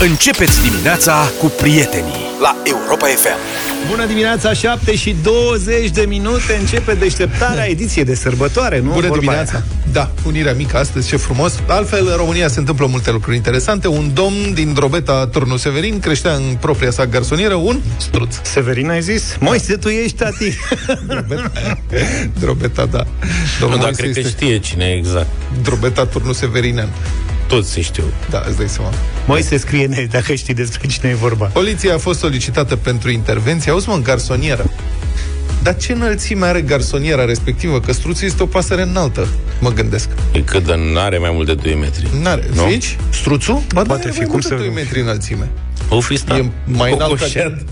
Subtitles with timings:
[0.00, 3.38] Începeți dimineața cu prietenii la Europa FM.
[3.90, 8.90] Bună dimineața, 7 și 20 de minute Începe deșteptarea ediție de sărbătoare, nu?
[8.90, 9.52] Bună Vorba dimineața!
[9.52, 9.64] aia.
[9.92, 11.58] Da, unirea mică astăzi, ce frumos.
[11.66, 13.88] Altfel, în România se întâmplă multe lucruri interesante.
[13.88, 18.36] Un domn din Drobeta, Turnu Severin, creștea în propria sa garsonieră un struț.
[18.42, 19.36] Severin ai zis?
[19.40, 20.58] Moise, tu ești tati
[21.06, 21.50] Drobeta,
[22.40, 23.06] Drobeta da.
[23.60, 25.28] Domnul Nu, dar Moise cred că este știe cine e exact.
[25.62, 26.88] Drobeta, Turnu Severinean.
[27.48, 28.04] Toți se știu.
[28.30, 28.92] Da, îți dai seama.
[29.26, 33.70] Moise, scrie-ne dacă știi despre cine e vorba Poliția a fost solicitată pentru intervenție.
[33.70, 34.70] Auzi, mă, în garsonieră.
[35.62, 37.80] Dar ce înălțime are garsoniera respectivă?
[37.80, 39.28] Că struțul este o pasăre înaltă,
[39.60, 40.08] mă gândesc.
[40.32, 42.08] E cât de n-are mai mult de 2 metri.
[42.22, 42.44] N-are.
[42.54, 42.68] Nu?
[42.70, 42.96] Zici?
[43.10, 43.62] Struțul?
[43.72, 45.48] Ba, da, Poate are fi, mai cum mult de să- 2 metri înălțime.
[45.88, 46.36] O fi sta.
[46.36, 47.64] E mai înalt ca Cocoșat.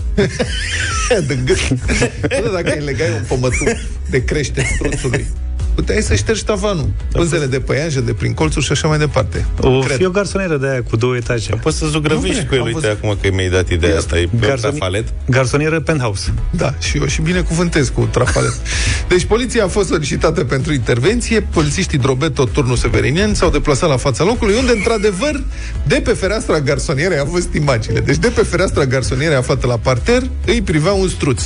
[1.27, 1.59] de gât.
[2.43, 3.67] Nu, dacă îi legai un pămătuc
[4.09, 5.27] de crește struțului,
[5.77, 9.45] puteai să ștergi tavanul, pânzele de păianjă, de prin colțuri și așa mai departe.
[9.59, 9.97] O Cred.
[9.97, 12.59] fi o garsonieră de aia cu două etaje Poți să Nu, zugrăvești bre, cu el,
[12.59, 12.97] am uite, văzut.
[12.97, 15.07] acum că mi-ai dat ideea asta, e pe Garsoni- tafalet.
[15.29, 18.53] Garsonieră penthouse Da, și eu și binecuvântez cu trafalet.
[19.09, 24.23] Deci poliția a fost solicitată pentru intervenție, polițiștii Drobeto, turnul Severinian, s-au deplasat la fața
[24.23, 25.43] locului, unde, într-adevăr,
[25.87, 27.99] de pe fereastra garsonierei a văzut imaginile.
[28.01, 31.43] Deci de pe fereastra garsonierei aflată la parter, îi privea un struț.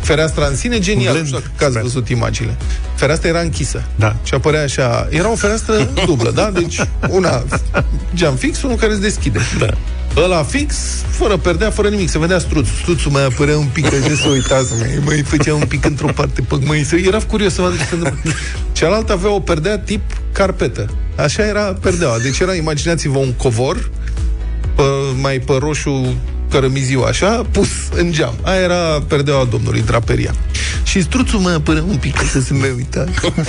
[0.00, 1.26] Fereastra în sine, genial, nu Blend.
[1.26, 2.56] știu dacă ați văzut imaginile.
[2.94, 3.60] Fereastra era închisă.
[3.96, 4.16] Da.
[4.22, 5.74] Și apărea așa, era o fereastră
[6.06, 6.50] dublă, da?
[6.50, 7.42] Deci una
[8.14, 9.38] geam fix, unul care se deschide.
[9.58, 9.66] Da.
[10.16, 10.74] Ăla fix,
[11.08, 12.74] fără perdea, fără nimic, se vedea struțul.
[12.80, 16.42] Struțul mai apărea un pic, așa să uitați, măi, măi, făcea un pic într-o parte,
[16.48, 16.96] pe măi, să...
[16.96, 18.30] era curios să vadă ce se întâmplă.
[18.72, 20.90] Cealaltă avea o perdea tip carpetă.
[21.16, 22.18] Așa era perdeaua.
[22.18, 23.90] Deci era, imaginați-vă, un covor,
[24.76, 24.82] pe,
[25.20, 26.16] mai pe roșu
[26.52, 28.34] cărămiziu așa, pus în geam.
[28.42, 30.34] Aia era perdeaua domnului, draperia.
[30.84, 33.04] Și struțul mă apărea un pic, să se mai uita.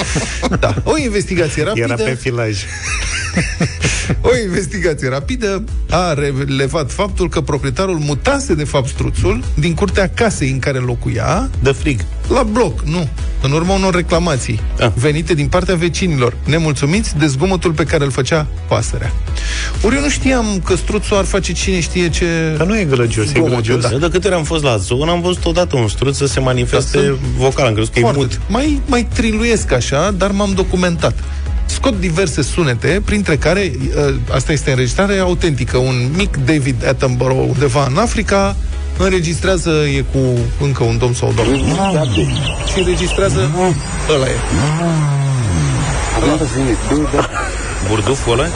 [0.60, 0.74] Da.
[0.84, 1.86] O investigație rapidă.
[1.86, 2.58] Era pe filaj
[4.22, 10.50] O investigație rapidă a relevat faptul că proprietarul mutase de fapt struțul din curtea casei
[10.52, 12.00] în care locuia De frig.
[12.30, 13.10] la bloc, nu,
[13.44, 14.90] în urma unor reclamații Ah.
[14.94, 19.12] venite din partea vecinilor, nemulțumiți de zgomotul pe care îl făcea pasărea.
[19.82, 22.26] Ori eu nu știam că struțul ar face cine știe ce...
[22.58, 23.88] Dar nu e gălăgios, e Zgomot, gălăgios da.
[23.90, 23.98] Da.
[23.98, 26.98] De câte ori am fost la zoo, am văzut odată un struț să se manifeste
[26.98, 27.66] Da, sunt vocal.
[27.66, 28.20] Am crezut că e Foarte.
[28.20, 28.40] mut.
[28.48, 31.14] Mai, mai triluiesc așa, dar m-am documentat.
[31.66, 33.72] Scot diverse sunete, printre care,
[34.08, 38.56] uh, asta este înregistrare autentică, un mic David Attenborough undeva în Africa,
[38.98, 40.18] înregistrează, e cu
[40.62, 41.56] încă un domn sau o doamnă,
[42.74, 43.52] și înregistrează,
[44.10, 44.36] ăla e.
[47.88, 48.48] Burduful ăla?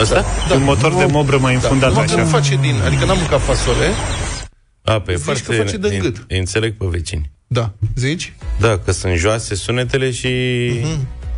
[0.00, 0.24] Ăsta?
[0.48, 0.54] Da.
[0.54, 3.40] Un motor de mobră mai înfundat Numai că așa nu face din, adică n-am mâncat
[3.40, 3.86] fasole,
[4.84, 5.42] A, pe Zici foarte...
[5.42, 6.24] că face de îi- gât.
[6.28, 7.30] îi înțeleg pe vecini.
[7.46, 8.32] da, zici?
[8.60, 10.28] Da, că sunt joase sunetele și...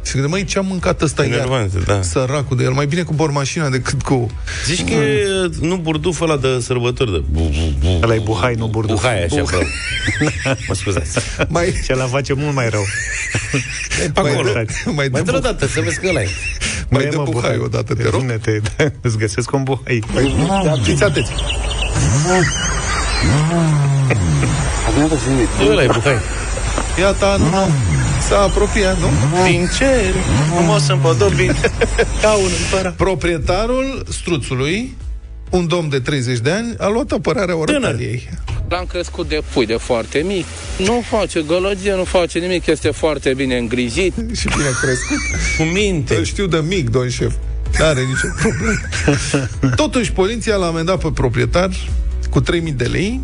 [0.05, 1.33] Și gândeam, măi, ce-am mâncat ăsta iar?
[1.33, 2.03] Enervante, da.
[2.03, 4.31] Săracul de el, mai bine cu bormașina decât cu...
[4.67, 5.27] Zici că e,
[5.61, 7.23] nu burduful ăla de sărbători, de...
[7.31, 9.59] Bu, bu, bu, Ăla e buhai, nu burduf Buhai, așa, bro.
[10.69, 11.19] mă scuzați.
[11.49, 12.85] Mai, Și ăla face mult mai rău
[14.05, 14.53] E pe acolo.
[14.53, 16.29] mai, mai, Mai dă, dă o dată, să vezi că ăla e.
[16.89, 18.21] mai Băi, dă mă, buhai odată, te rog.
[18.21, 20.03] Sunete, da, îți găsesc un buhai
[20.83, 21.31] Fiți atenți.
[25.71, 26.17] Ăla e buhai.
[26.99, 27.69] Iată, nu, nu,
[28.29, 29.07] s-a apropiat, nu?
[29.47, 30.15] Din cer,
[30.55, 31.55] frumos împodobit,
[32.23, 32.95] ca un împărat.
[32.95, 34.97] Proprietarul struțului,
[35.51, 38.29] un domn de 30 de ani, a luat apărarea orătaliei.
[38.69, 40.45] L-am crescut de pui de foarte mic.
[40.79, 44.15] Nu face gălăgie, nu face nimic, este foarte bine îngrijit.
[44.35, 45.19] Și bine crescut.
[45.59, 46.17] Cu minte.
[46.17, 47.35] Îl știu de mic, domn șef.
[47.79, 48.79] N-are nicio problemă.
[49.83, 51.71] Totuși, poliția l-a amendat pe proprietar
[52.31, 53.21] cu 3.000 de lei,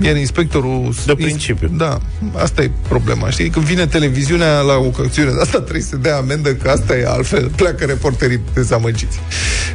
[0.00, 0.94] iar inspectorul...
[1.06, 1.70] De principiu.
[1.76, 2.00] Da,
[2.36, 3.48] asta e problema, știi?
[3.48, 7.06] Când vine televiziunea la o acțiune de asta, trebuie să dea amendă, că asta e
[7.06, 7.50] altfel.
[7.56, 9.18] Pleacă reporterii dezamăgiți.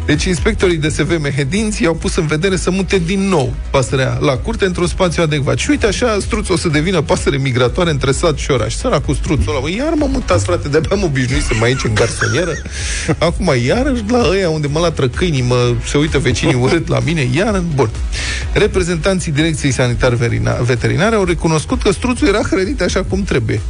[0.06, 4.38] Deci inspectorii de SV Mehedinți i-au pus în vedere să mute din nou pasărea la
[4.38, 5.58] curte într-un spațiu adecvat.
[5.58, 8.74] Și uite așa, struțul o să devină pasăre migratoare între sat și oraș.
[8.74, 11.94] Săracul struțul ăla, bă, iar mă mutați, frate, de-abia am obișnuit să mai aici în
[11.94, 12.52] garsonieră.
[13.28, 17.28] Acum, iar la ăia unde mă latră câinii, mă, se uită vecinii urât la mine,
[17.36, 17.96] iar în bord.
[18.54, 19.72] Reprezentanții Direcției
[20.18, 23.62] Sanitar Veterinare au recunoscut că struțul era hrănit așa cum trebuie.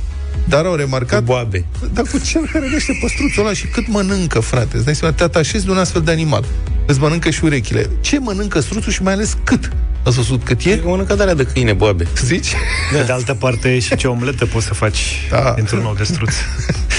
[0.45, 1.65] Dar au remarcat Boabe.
[1.93, 4.75] dar cu ce îl hrănește păstruțul ăla și cât mănâncă, frate?
[4.75, 6.45] Îți dai seama, te atașezi de un astfel de animal.
[6.85, 7.89] Îți mănâncă și urechile.
[8.01, 9.69] Ce mănâncă struțul și mai ales cât?
[10.03, 10.69] Ați văzut cât e?
[10.69, 12.07] E mănâncă de alea de câine, boabe.
[12.23, 12.53] Zici?
[12.91, 15.37] Pe de altă parte și ce omletă poți să faci Da.
[15.39, 16.33] pentru un ou de struț.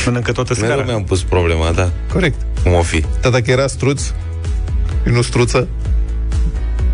[0.07, 0.87] Mănâncă toată Mereu scara.
[0.89, 1.91] mi-am pus problema, da.
[2.13, 2.41] Corect.
[2.63, 3.05] Cum o fi?
[3.21, 4.03] Dar dacă era struț,
[5.07, 5.69] și nu struță,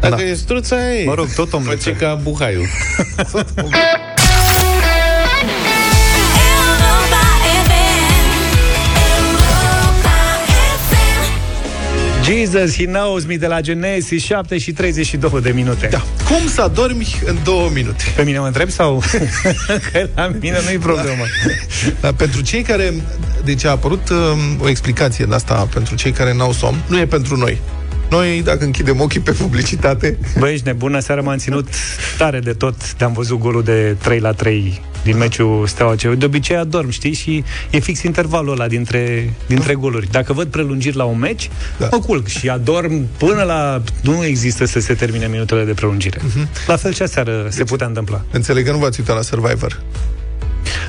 [0.01, 0.23] Dacă Da.
[0.23, 1.05] e struța, e...
[1.05, 1.77] Mă rog, tot omletă.
[1.77, 2.67] Face ca buhaiul.
[6.39, 7.25] Europa
[7.65, 7.71] FM.
[9.21, 10.17] Europa
[10.89, 12.25] FM.
[12.25, 16.03] Jesus, He Knows Me de la Genesis 7 și 32 de minute Da.
[16.25, 18.05] Cum să adormi în două minute?
[18.17, 19.03] Pe mine mă întreb sau?
[19.93, 21.23] Că la mine nu-i problemă
[22.01, 22.95] Dar pentru cei care...
[23.45, 26.83] Deci a apărut um, o explicație de asta pentru cei care n-au somn.
[26.87, 27.59] Nu e pentru noi.
[28.11, 30.19] Noi, dacă închidem ochii pe publicitate...
[30.39, 31.69] Băi, ești nebună, seara m-am ținut
[32.19, 36.15] tare de tot de am văzut golul de 3 la 3 din meciul Steaua ce
[36.15, 37.13] De obicei adorm, știi?
[37.13, 40.09] Și e fix intervalul ăla dintre, dintre goluri.
[40.11, 41.87] Dacă văd prelungiri la un meci, Da.
[41.87, 41.97] da.
[41.97, 43.83] mă culc și adorm până la...
[44.01, 46.19] Nu există să se termine minutele de prelungire.
[46.19, 46.67] Uh-huh.
[46.67, 48.25] La fel și aseară se putea întâmpla.
[48.31, 49.83] Înțeleg că nu v-ați uitat la Survivor.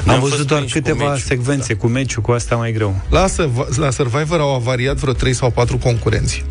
[0.05, 2.71] Am Am văzut fost doar prins cu câteva meciul, secvențe cu meciul, cu asta mai
[2.71, 3.01] greu.
[3.09, 6.45] La, Surv- la Survivor au avariat vreo 3 sau 4 concurenți.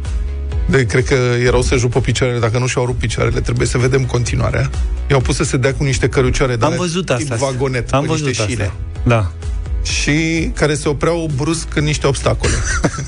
[0.71, 4.05] De, cred că erau să jupă picioarele, dacă nu și-au rupt picioarele, trebuie să vedem
[4.05, 4.71] continuarea.
[5.11, 7.47] I-au pus să se dea cu niște cărucioare de Am alea văzut tip asta.
[7.47, 8.53] vagonet, Am cu văzut niște asta.
[8.55, 8.73] șine.
[9.03, 9.31] Da.
[9.83, 12.53] Și care se opreau brusc în niște obstacole.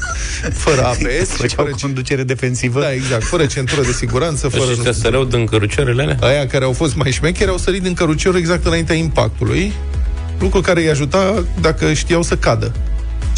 [0.65, 2.81] fără ABS și Făceau fără, conducere defensivă.
[2.81, 4.63] da, exact, fără centură de siguranță, fără...
[4.63, 6.17] Și nu ăștia săreau din cărucioarele alea?
[6.21, 9.73] Aia care au fost mai șmecheri au sărit din cărucior exact înaintea impactului,
[10.39, 12.73] lucru care îi ajuta dacă știau să cadă.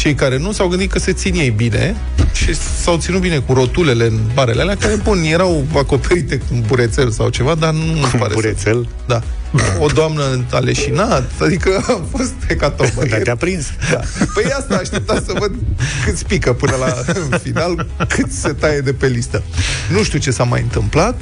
[0.03, 1.95] Cei care nu s-au gândit că se țin ei bine
[2.33, 6.63] și s-au ținut bine cu rotulele în barele alea, care, bun, erau acoperite cu un
[6.67, 8.83] burețel sau ceva, dar nu îmi pare Burețel.
[8.83, 9.05] Să...
[9.07, 9.21] Da.
[9.79, 13.05] O doamnă a leșinat, adică a fost hecatombă.
[13.09, 13.65] Dar te-a prins.
[13.91, 13.99] Da.
[14.33, 15.51] Păi asta aștepta să văd
[16.05, 16.93] cât spică până la
[17.31, 19.43] în final, cât se taie de pe listă.
[19.89, 21.21] Nu știu ce s-a mai întâmplat,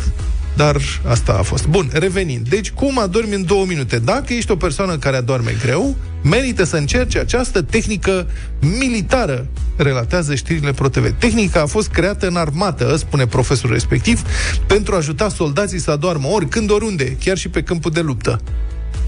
[0.55, 1.67] dar asta a fost.
[1.67, 2.47] Bun, revenind.
[2.49, 3.99] Deci, cum adormi în două minute?
[3.99, 8.27] Dacă ești o persoană care adorme greu, merită să încerci această tehnică
[8.59, 11.13] militară, relatează știrile ProTV.
[11.17, 14.21] Tehnica a fost creată în armată, spune profesorul respectiv,
[14.67, 18.41] pentru a ajuta soldații să adormă oricând, oriunde, chiar și pe câmpul de luptă.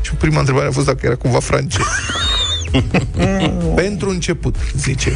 [0.02, 1.86] Și prima întrebare a fost dacă era cumva francez.
[3.76, 5.14] Pentru început, zice,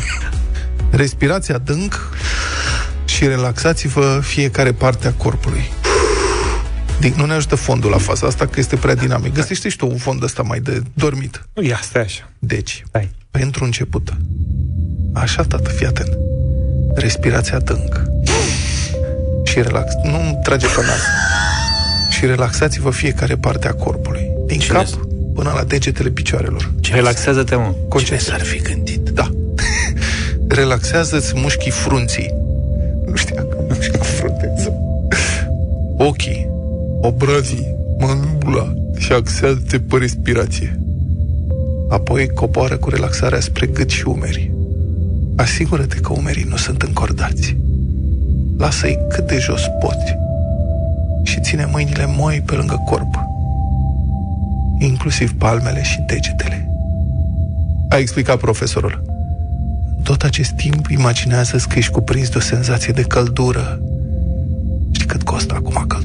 [0.90, 2.12] respirați adânc
[3.06, 5.72] și relaxați-vă fiecare parte a corpului.
[7.00, 9.34] Din, nu ne ajută fondul la faza asta, că este prea dinamic.
[9.34, 11.48] Găsește și tu un fond ăsta mai de dormit.
[11.54, 12.30] Nu, ia, stai așa.
[12.40, 13.10] Deci, Stai.
[13.32, 14.14] pentru început,
[15.14, 16.18] așa, tată, fii atent.
[16.96, 18.02] Respirați adânc.
[19.44, 19.94] Și relax.
[20.04, 21.00] Nu trage pe nas.
[22.10, 24.30] Și relaxați-vă fiecare parte a corpului.
[24.48, 24.98] Din Cine cap s-
[25.34, 26.72] până la degetele picioarelor.
[26.92, 27.74] Relaxează-te, mă.
[27.90, 28.44] Concentrare.
[28.44, 29.10] fi gândit?
[29.10, 29.32] Da.
[30.48, 32.34] Relaxează-ți mușchii frunții.
[33.06, 34.54] Nu știam că mușchii frunte.
[35.98, 36.47] Ochii,
[37.02, 40.80] obrazii, mandibula și axează-te pe respirație.
[41.90, 44.52] Apoi coboară cu relaxarea spre gât și umeri.
[45.36, 47.58] Asigură-te că umerii nu sunt încordați.
[48.58, 50.16] Lasă-i cât de jos poți.
[51.24, 53.20] Și ține mâinile moi pe lângă corp.
[54.80, 56.68] Inclusiv palmele și degetele
[57.90, 59.04] a explicat profesorul.
[60.04, 63.80] Tot acest timp imaginează că ești cuprins de o senzație de căldură.
[64.92, 65.97] Știi cât costă acum căldură?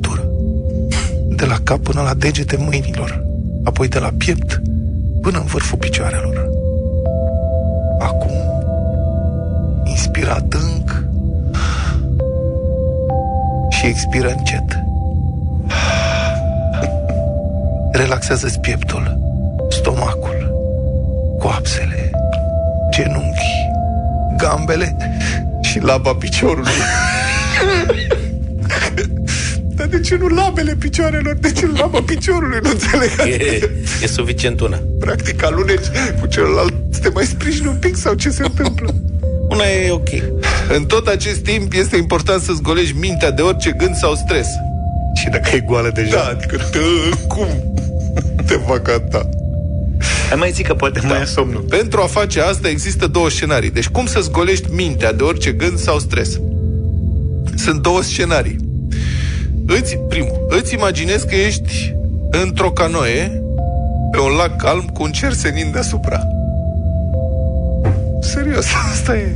[1.43, 3.25] De la cap până la degete mâinilor,
[3.65, 4.61] apoi de la piept
[5.21, 6.49] până în vârful picioarelor.
[7.99, 8.31] Acum,
[9.85, 11.05] inspira adânc
[13.71, 14.79] și expiră încet.
[17.93, 19.19] Relaxează-ți pieptul,
[19.71, 20.55] stomacul,
[21.39, 22.11] coapsele,
[22.91, 23.71] genunchii,
[24.37, 24.97] gambele
[25.61, 26.73] și laba piciorului.
[29.93, 31.35] Dar de ce nu labele picioarelor?
[31.35, 32.59] De ce nu laba piciorului?
[32.63, 33.41] Nu înțeleg.
[33.41, 33.71] E,
[34.03, 34.79] e suficient una.
[35.01, 35.87] Practic aluneci
[36.21, 38.95] cu celălalt să te mai sprijini un pic sau ce se întâmplă?
[39.53, 40.09] Una e ok.
[40.77, 44.47] În tot acest timp este important să-ți golești mintea de orice gând sau stres.
[45.15, 46.17] Și dacă e goală deja.
[46.17, 46.79] Da, adică tă,
[47.29, 47.47] cum
[48.47, 49.29] te va canta?
[50.29, 51.09] Hai mai zic că poate da.
[51.09, 51.61] mai e somnul.
[51.61, 53.71] Pentru a face asta există două scenarii.
[53.71, 56.41] Deci cum să-ți golești mintea de orice gând sau stres?
[57.57, 58.62] Sunt două scenarii.
[59.67, 61.95] Îți, primul, îți imaginezi că ești
[62.31, 63.43] într-o canoe
[64.13, 66.21] pe un lac calm cu un cer senin deasupra.
[68.21, 69.33] Serios, asta e.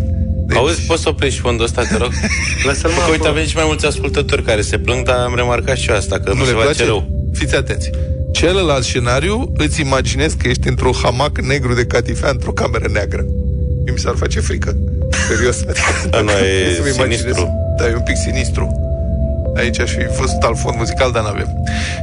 [0.46, 2.10] Deci, Auzi, poți să oprești fondul ăsta, te rog?
[2.66, 5.90] Lasă-l Că uite, avem și mai mulți ascultători care se plâng, dar am remarcat și
[5.90, 6.84] eu asta, că nu nu se le face place?
[6.84, 7.08] rău.
[7.32, 7.90] Fiți atenți.
[8.32, 13.24] Celălalt scenariu, îți imaginezi că ești într-un hamac negru de catifea într-o cameră neagră.
[13.84, 14.76] Mie mi s-ar face frică.
[15.28, 15.60] Serios.
[15.68, 17.18] Adică, Da, nu, e trebuie să-mi imaginez.
[17.20, 17.50] sinistru.
[17.78, 18.85] Da, e un pic sinistru.
[19.56, 21.48] Aici aș fi fost alt fond muzical, dar n-avem.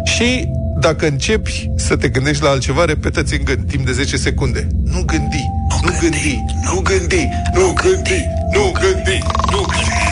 [0.04, 0.48] Și
[0.80, 4.68] dacă începi să te gândești la altceva, repetați în gând, timp de 10 secunde.
[4.84, 5.46] Nu gândi,
[5.82, 10.04] nu gândi, nu gândi, nu gândi, nu gândi, nu gândi.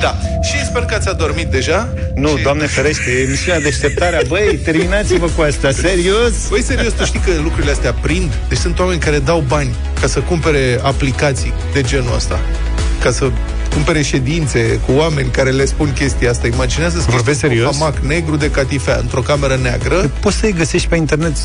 [0.00, 0.18] Da.
[0.42, 1.88] Și sper că ați adormit deja.
[2.14, 2.42] Nu, și...
[2.42, 4.20] Doamne ferește, e emisiunea deșteptarea.
[4.28, 6.48] Băi, terminați-vă cu asta, serios?
[6.48, 8.32] Băi, serios, tu știi că lucrurile astea prind?
[8.48, 12.40] Deci sunt oameni care dau bani ca să cumpere aplicații de genul ăsta.
[13.02, 13.30] Ca să
[13.72, 16.46] cumpere ședințe cu oameni care le spun chestia asta.
[16.46, 17.78] Imaginează să Vorbesc un serios?
[17.78, 20.10] hamac negru de catifea într-o cameră neagră.
[20.20, 21.36] Poți să-i găsești pe internet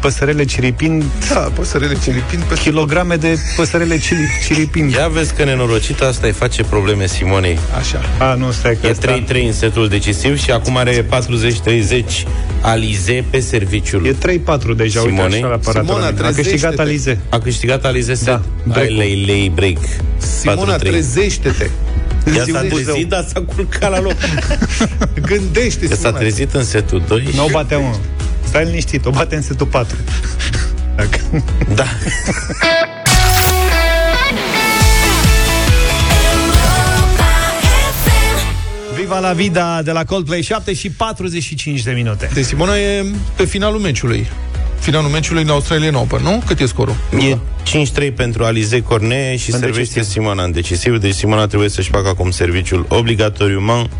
[0.00, 4.92] păsărele ciripind, Da, păsărele cilipind pe kilograme de păsărele cili- ciripind.
[4.92, 7.58] Ia vezi că nenorocita asta îi face probleme Simonei.
[7.78, 8.00] Așa.
[8.18, 9.22] A, nu, stai că E asta...
[9.28, 12.04] 3-3 în setul decisiv și acum are 40-30
[12.60, 14.06] Alize pe serviciul.
[14.06, 14.16] E 3-4
[14.76, 15.38] deja, uite Simonei?
[15.38, 15.84] așa la aparatul.
[15.84, 16.06] Simona, ăla.
[16.28, 16.34] A câștigat
[16.74, 16.80] trezește-te.
[16.82, 17.18] Alize.
[17.28, 18.24] A câștigat Alize set.
[18.26, 18.96] Da, Ai break-ul.
[18.96, 19.76] lei, lei, break.
[20.40, 20.80] Simona, 4-3.
[21.52, 22.30] Trezește-te.
[22.36, 23.02] Ea Zi s-a un trezit, Buzău.
[23.08, 24.14] dar s-a culcat la loc.
[25.28, 26.18] Gândește, Că s-a Simona.
[26.18, 27.94] trezit în setul 2 Nu o bate, mă.
[28.44, 29.96] Stai liniștit, o bate în setul 4.
[30.96, 31.18] Dacă...
[31.74, 31.84] Da.
[38.96, 42.28] Viva la vida de la Coldplay 7 și 45 de minute.
[42.34, 43.04] Deci Simona e
[43.36, 44.26] pe finalul meciului.
[44.82, 46.42] Finalul meciului în Australian Open, nu?
[46.46, 46.94] Cât e scorul?
[47.18, 47.36] E
[48.10, 50.12] 5-3 pentru Alize Corne și În servește decisiv.
[50.12, 50.98] Simona în decisiv.
[50.98, 53.90] Deci Simona trebuie să-și facă acum serviciul obligatoriu man,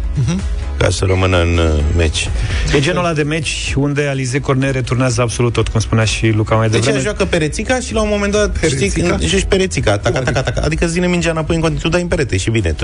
[0.83, 2.29] ca să rămână în uh, meci.
[2.75, 6.55] E genul ăla de meci unde Alize Cornet returnează absolut tot, cum spunea și Luca
[6.55, 6.97] mai deci devreme.
[6.97, 9.17] Deci joacă perețica și la un moment dat perețica?
[9.17, 10.61] știi, și perețica, taca, taca, taca.
[10.65, 12.75] Adică zine mingea înapoi în continuu, dai în perete și bine.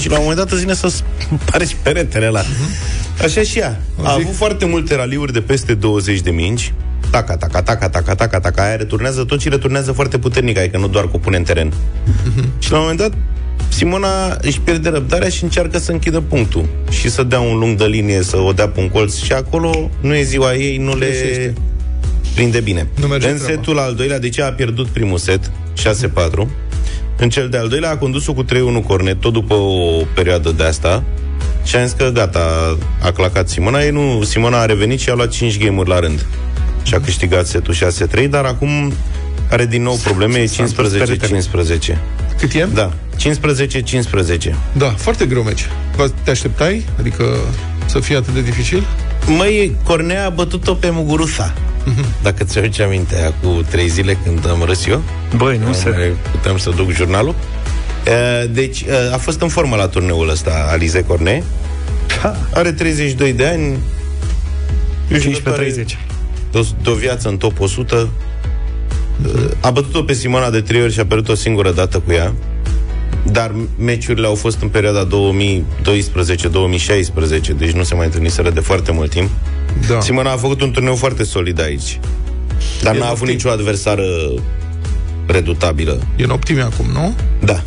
[0.00, 0.92] Și la un moment dat zine să
[1.50, 2.42] pare și peretele ăla.
[3.22, 3.80] Așa și ea.
[4.02, 6.72] A avut foarte multe raliuri de peste 20 de mingi
[7.10, 10.88] taca, taca, taca, taca, taca, taca, aia returnează tot și returnează foarte puternic, adică nu
[10.88, 11.72] doar cu pune în teren.
[12.58, 13.12] și la un moment dat
[13.74, 17.84] Simona își pierde răbdarea și încearcă să închidă punctul și să dea un lung de
[17.84, 21.06] linie, să o dea pe un colț și acolo nu e ziua ei, nu le
[21.06, 21.54] Greșește.
[22.34, 22.88] prinde bine.
[23.00, 23.52] Nu merge în treaba.
[23.52, 26.48] setul al doilea, deci a pierdut primul set, 6-4.
[27.18, 28.46] În cel de-al doilea a condus-o cu 3-1
[28.86, 31.04] cornet, tot după o perioadă de asta.
[31.64, 33.82] Și am zis că gata, a clacat Simona.
[33.82, 36.26] Ei nu, Simona a revenit și a luat 5 game-uri la rând.
[36.82, 38.92] Și a câștigat setul 6-3, dar acum
[39.50, 41.98] are din nou probleme, e 15-15.
[42.38, 42.68] Cât e?
[42.74, 44.54] Da, 15-15.
[44.72, 45.66] Da, foarte greu meci.
[45.96, 46.84] Va- Te așteptai?
[46.98, 47.24] Adică
[47.86, 48.82] să fie atât de dificil?
[49.26, 51.54] Măi, Cornea a bătut-o pe Mugurusa.
[52.22, 55.02] Dacă ți aduce aminte, acum trei zile când am râs eu,
[55.36, 55.88] Băi, nu nu se...
[55.88, 57.34] mai puteam să duc jurnalul.
[58.06, 61.42] Uh, Deci, uh, a fost în formă la turneul ăsta Alize Corne.
[62.22, 63.78] Ha, Are 32 de ani.
[65.08, 65.74] E jucătoare 15-30.
[66.52, 68.08] De, o- de o viață în top 100.
[69.26, 72.12] Uh, A bătut-o pe Simona de trei ori și a pierdut o singură dată cu
[72.12, 72.32] ea.
[73.30, 75.10] Dar meciurile au fost în perioada 2012-2016,
[77.56, 79.30] deci nu se mai întâlniseră de foarte mult timp.
[79.88, 80.00] Da.
[80.00, 82.00] Simona a făcut un turneu foarte solid aici.
[82.82, 83.34] Dar E n-a avut optim.
[83.34, 84.04] nicio adversară
[85.26, 85.98] redutabilă.
[86.16, 87.14] E în optime acum, nu?
[87.44, 87.62] Da.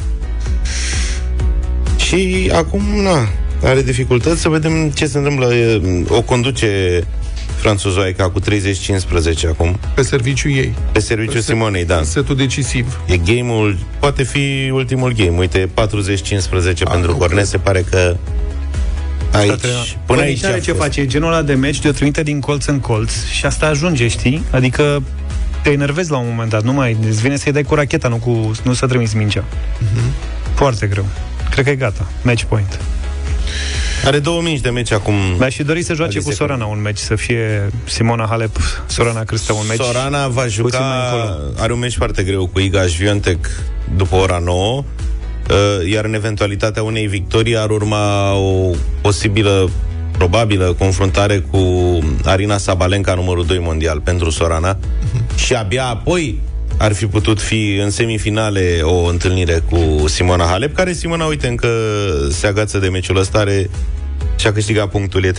[1.97, 3.27] Și acum, na,
[3.63, 5.53] are dificultăți să vedem ce se întâmplă.
[5.53, 7.03] E, O conduce
[7.57, 8.43] franțuzoaica cu 30-15
[9.49, 10.73] acum, Pe serviciu ei.
[10.91, 12.03] pe serviciul Pe Simonei, da.
[12.03, 12.99] Setul decisiv.
[13.05, 15.37] E game-ul, poate fi ultimul game.
[15.37, 17.45] Uite, 40-15 pentru nu Corne, cred.
[17.45, 18.15] se pare că
[19.31, 20.83] aici, până aici are a ce fost.
[20.83, 23.65] face, e genul ăla de meci de o trimite din colț în colț și asta
[23.65, 24.43] ajunge, știi?
[24.51, 25.03] Adică
[25.63, 28.15] te enervezi la un moment dat, nu mai îți vine să-i dai cu racheta, nu,
[28.15, 29.43] cu, nu să trimiți mingea.
[30.53, 31.05] Foarte greu.
[31.49, 32.07] Cred că e gata.
[32.21, 32.79] Match point.
[34.05, 35.15] Are două mingi de meci acum.
[35.37, 39.23] Mi-aș fi dorit să joace Alize cu Sorana un meci, să fie Simona Halep, Sorana
[39.23, 39.79] Cârstă un meci.
[39.79, 41.53] Sorana va puțin mai juca, încolo.
[41.57, 43.37] are un meci foarte greu cu Iga Świątek
[43.95, 44.83] după ora 9,
[45.49, 49.69] uh, iar în eventualitatea unei victorii ar urma o posibilă
[50.11, 51.59] probabilă confruntare cu
[52.23, 54.77] Arina Sabalenka, numărul 2 mondial pentru Sorana
[55.35, 56.41] și abia apoi
[56.77, 61.67] ar fi putut fi în semifinale o întâlnire cu Simona Halep, care Simona, uite, încă
[62.31, 63.69] se agață de meciul ăsta, are
[64.35, 65.35] și-a câștigat punctul, e 30-40.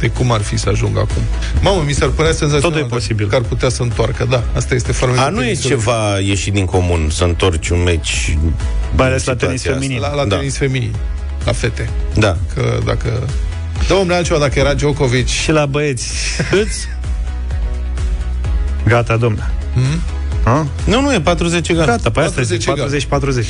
[0.00, 1.22] De cum ar fi să ajungă acum?
[1.60, 3.26] Mamă, mi s-ar părea senzațional Totul e că- posibil.
[3.28, 4.26] că ar putea să întoarcă.
[4.30, 5.22] Da, asta este formula.
[5.24, 8.36] A, nu e ceva ieșit din comun să întorci un meci
[8.96, 10.00] Mai ales la în tenis situația feminin.
[10.00, 10.36] La, la Da.
[10.36, 10.94] tenis feminin.
[11.44, 11.88] La fete.
[12.14, 12.36] Da.
[12.54, 13.26] Că dacă...
[13.88, 15.26] Da, omule, altceva, dacă era Djokovic...
[15.26, 16.12] Și la băieți.
[16.50, 16.86] Câți?
[18.86, 19.50] Gata, domnule.
[19.74, 20.00] Hmm?
[20.48, 20.66] A?
[20.84, 21.86] Nu, nu, e 40 egal.
[21.86, 22.62] Gata, pe asta 40
[22.98, 23.44] zic, 40-40.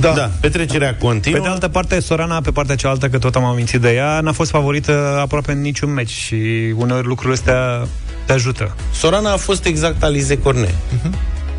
[0.00, 0.12] Da.
[0.12, 1.38] Da, petrecerea continuă.
[1.38, 4.32] Pe de altă parte, Sorana, pe partea cealaltă, că tot am amintit de ea, n-a
[4.32, 6.36] fost favorită aproape în niciun meci și
[6.76, 7.86] uneori lucrurile astea
[8.26, 8.74] te ajută.
[8.94, 10.74] Sorana a fost exact Alize Corne.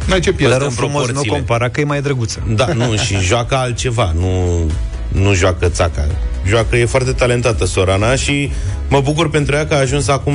[0.05, 0.55] N-ai ce Dar pierde.
[0.55, 1.37] în în frumos nu proporțiile.
[1.37, 2.43] compara, că e mai drăguță.
[2.55, 4.61] Da, nu, și joacă altceva, nu,
[5.07, 6.07] nu joacă țaca.
[6.47, 8.51] Joacă, e foarte talentată Sorana și
[8.89, 10.33] mă bucur pentru ea că a ajuns acum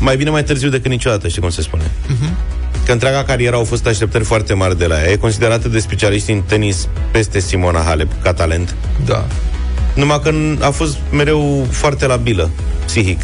[0.00, 1.90] mai bine mai târziu decât niciodată, știi cum se spune.
[2.88, 5.10] Că întreaga carieră au fost așteptări foarte mari de la ea.
[5.10, 8.74] E considerată de specialiști în tenis peste Simona Halep, ca talent.
[9.04, 9.26] Da.
[9.94, 12.50] Numai că a fost mereu foarte labilă,
[12.84, 13.20] psihic.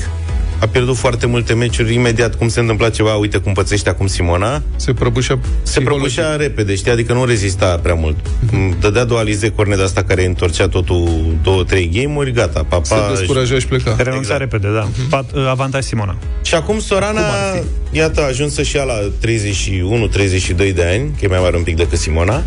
[0.64, 4.62] A pierdut foarte multe meciuri imediat cum se întâmpla ceva, uite cum pățește acum Simona,
[4.76, 8.16] Se prăbușea se prăbușea repede, știi, adică nu rezista prea mult.
[8.50, 8.80] Mhm.
[8.80, 11.08] Dădea două alize corne de asta care întorcea totul
[11.42, 13.14] două, trei game-uri, gata, Se papa.
[13.16, 13.94] descuraja și pleca.
[13.98, 14.40] Renunța Exact.
[14.40, 14.88] repede, da.
[15.08, 16.16] Pat, avantaj Simona.
[16.42, 21.24] Și acum Sorana, Cum ar iată, a ajuns și ea la 31-32 de ani, că
[21.24, 22.42] e mai mare un pic decât Simona.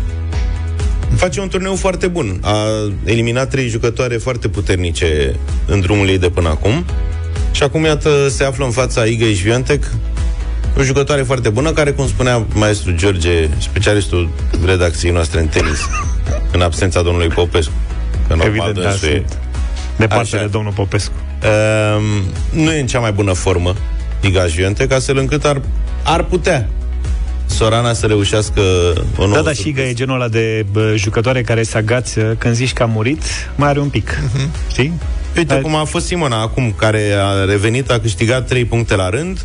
[1.16, 2.38] Face un turneu foarte bun.
[2.42, 2.54] A
[3.04, 5.34] eliminat trei jucătoare foarte puternice
[5.66, 6.84] în drumul ei de până acum.
[7.58, 9.84] Și acum, iată, se află în fața Iga Swiatek,
[10.78, 14.28] o jucătoare foarte bună, care, cum spunea maestru George, specialistul
[14.64, 15.78] redacției noastre în tenis,
[16.54, 17.72] în absența domnului Popescu.
[18.28, 19.38] Că normal, Evident, da, dânsul e- sunt
[19.96, 20.44] departe Așa.
[20.44, 21.12] de domnul Popescu.
[21.96, 22.04] Um,
[22.62, 23.74] nu e în cea mai bună formă
[24.20, 25.60] Iga Swiatek, astfel încât ar,
[26.02, 26.68] ar putea
[27.46, 28.60] Sorana să reușească
[29.16, 29.80] o nouă Da, da, și surpriză.
[29.80, 33.22] Iga e genul ăla de bă, jucătoare care se agață când zici că a murit,
[33.56, 34.18] mai are un pic.
[34.70, 34.92] Știi?
[35.38, 39.08] Uite Ai- cum a fost Simona acum, care a revenit, a câștigat 3 puncte la
[39.08, 39.44] rând,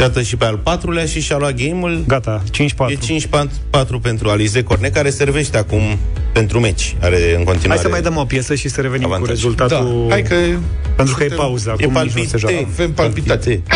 [0.00, 2.04] iată și pe al patrulea și și-a luat game-ul.
[2.06, 2.90] Gata, 5-4.
[2.90, 5.80] E 5-4 pentru Alize Corne, care servește acum
[6.32, 6.96] pentru meci.
[7.00, 7.68] Are în continuare...
[7.68, 9.26] Hai să mai dăm o piesă și să revenim Avantaj.
[9.28, 10.04] cu rezultatul.
[10.08, 10.34] Da, hai că
[10.96, 12.54] Pentru că e suntem- pauză, E acum nici nu se joacă.
[12.56, 12.82] palpite.
[12.82, 13.50] Avem palpitate.
[13.50, 13.66] Europa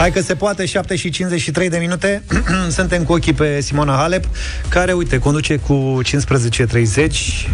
[0.00, 2.22] Hai că se poate, 7 și 53 de minute.
[2.78, 4.24] Suntem cu ochii pe Simona Halep,
[4.68, 6.08] care, uite, conduce cu 15-30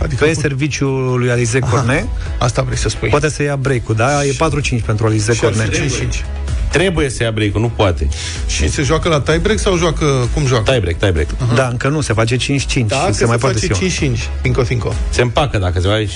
[0.02, 2.06] Adică pe cu- serviciul lui Alize Corne.
[2.38, 3.08] Asta vrei să spui.
[3.08, 4.24] Poate să ia break-ul, da?
[4.24, 5.68] E 4-5 pentru Alize Și ar Corne.
[5.70, 6.24] fi 5-5.
[6.70, 8.08] Trebuie să ia break nu poate.
[8.46, 10.28] Și se joacă la tiebreak sau joacă...
[10.34, 10.62] Cum joacă?
[10.70, 11.28] Tai break, tai break.
[11.54, 12.38] Da, încă nu, se face 5-5
[12.86, 14.14] Da, și că se mai poate face Simona.
[14.16, 14.18] 5-5.
[14.42, 14.94] Finco, finco.
[15.10, 16.08] Se împacă dacă se face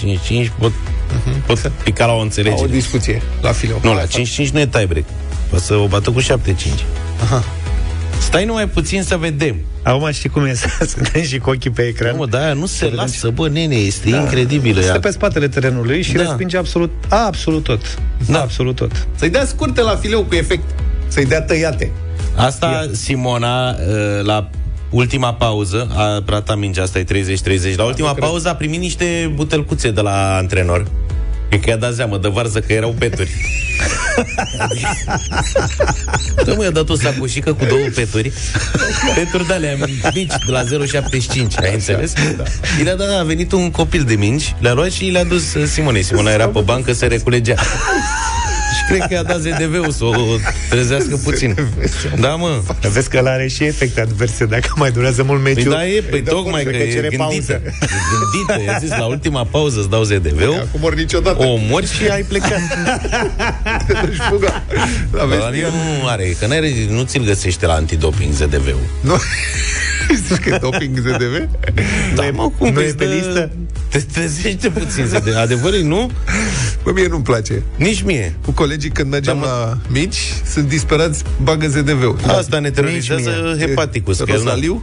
[0.47, 0.73] 5-5, pot,
[1.47, 2.63] pot pica la o La înțelegere.
[2.63, 3.81] o discuție la fileu.
[3.83, 5.05] Nu, la 5-5 nu e tiebreak.
[5.55, 6.25] O să o bată cu 7-5.
[7.23, 7.45] Aha.
[8.19, 9.57] Stai numai puțin să vedem.
[9.83, 12.11] Acum știi cum e să suntem și cu ochii pe ecran.
[12.13, 14.17] Nu, mă, da, nu se lasă, bă, nene, este da.
[14.21, 14.81] incredibilă.
[14.81, 14.99] Stă Ea.
[15.01, 16.21] pe spatele terenului și Da.
[16.23, 17.99] respinge absolut, absolut tot.
[18.29, 18.41] Da.
[18.41, 19.07] Absolut tot.
[19.17, 20.63] Să-i dea scurte la fileu cu efect.
[21.09, 21.91] Să-i dea tăiate.
[22.37, 23.77] Asta, Simona, uh,
[24.23, 24.51] la
[24.91, 28.25] ultima pauză, a ratat mingea, asta e 30-30, la ultima cred.
[28.25, 30.87] pauză a primit niște butelcuțe de la antrenor.
[31.51, 33.31] Cred că i-a dat zeamă de varză că erau peturi.
[36.45, 38.33] Da, mă, i-a dat o sacoșică cu două peturi.
[39.15, 39.77] Peturi de alea
[40.15, 40.67] mici, de la 0,75,
[41.63, 42.13] ai înțeles?
[42.37, 42.43] Da.
[42.81, 45.65] I le-a dat, a venit un copil de mingi, le-a luat și le-a dus uh,
[45.67, 46.03] Simonei.
[46.03, 47.55] Simona era pe bancă, se reculegea.
[48.91, 50.15] Și cred că i-a dat ZDV-ul să o
[50.71, 51.55] trezească puțin.
[52.21, 52.63] Da, mă.
[52.93, 55.73] Vezi că ăla are și efecte adverse dacă mai durează mult Păi meciul.
[55.73, 57.23] da, e, păi dă tocmai pur, că cred e cere gândită.
[57.23, 57.53] pauză.
[57.53, 57.73] E
[58.47, 58.71] gândită.
[58.73, 61.45] I-a zis, la ultima pauză îți dau ZDV-ul, Acum ori niciodată.
[61.47, 62.61] o omori și ai plecat.
[64.11, 64.63] Își fuga.
[65.13, 65.41] Da, vezi?
[65.41, 68.81] Dar nu are, că n-are, nu ți-l găsește la antidoping ZDV-ul.
[69.01, 69.15] Nu?
[70.29, 71.49] Zici că e doping ZDV?
[72.15, 73.51] Da, mă, cum nu vezi e pe de- listă?
[73.89, 75.37] Te trezește puțin ZDV.
[75.37, 76.11] Adevărul nu?
[76.85, 77.63] Bă, mie nu-mi place.
[77.77, 78.35] Nici mie.
[78.45, 79.47] Cu colegii când mergem Da, mă.
[79.47, 80.19] la mici,
[80.53, 82.17] sunt disperați, bagă ZDV-ul.
[82.27, 83.67] Asta ne terorizează mie.
[83.67, 84.17] hepaticus.
[84.19, 84.83] că el n-a- Rosaliu?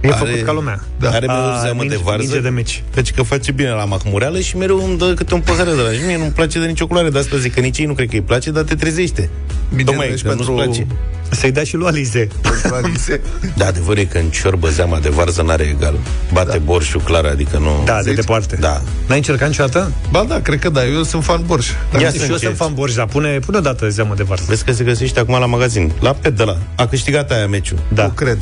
[0.00, 0.80] E Are- făcut ca lumea.
[0.98, 1.08] Da.
[1.10, 2.82] Are mereu A, zeamă de minge- varză minge de meci.
[2.94, 5.92] Deci că face bine la mahmureală Și mereu îmi dă câte un pahar de la
[5.92, 8.08] Și mie nu-mi place de nicio culoare De asta zic că nici ei nu cred
[8.08, 9.30] că îi place Dar te trezește
[9.70, 10.86] Bine, Tocmai deci că pentru- nu-ți place
[11.30, 12.28] Să-i dea și lui Alize.
[12.42, 13.20] Pentru Alice.
[13.56, 15.94] Da, adevărul e că în ciorbă zeama de varză n-are egal
[16.32, 16.62] Bate da.
[16.64, 18.14] borșul clar, adică nu Da, de Zici?
[18.20, 18.56] departe.
[18.60, 18.80] Da.
[19.06, 19.92] N-ai încercat niciodată?
[20.10, 21.68] Ba da, cred că da, eu sunt fan borș.
[21.92, 22.42] Dar Ia și să eu încerci.
[22.44, 24.44] sunt fan borș, dar pune, pune o dată zeamă de varză.
[24.48, 27.78] Vezi că se găsește acum la magazin La pet de la A câștigat aia meciul
[27.88, 28.02] Da.
[28.02, 28.38] Nu cred.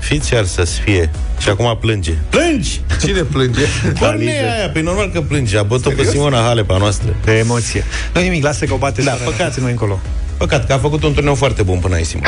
[0.00, 1.10] Fiți ar să-ți fie
[1.40, 2.80] Și acum plânge Plângi!
[3.04, 3.60] Cine plânge?
[3.98, 7.84] Porne aia, pe normal că plânge A bătut pe Simona Halepa noastră De emoție.
[8.14, 9.52] Nu nimic, lasă că o bate Da, Sara, păcat.
[9.52, 10.00] țin mai încolo.
[10.36, 12.26] Păcat că a făcut un turneu foarte bun până aici Simona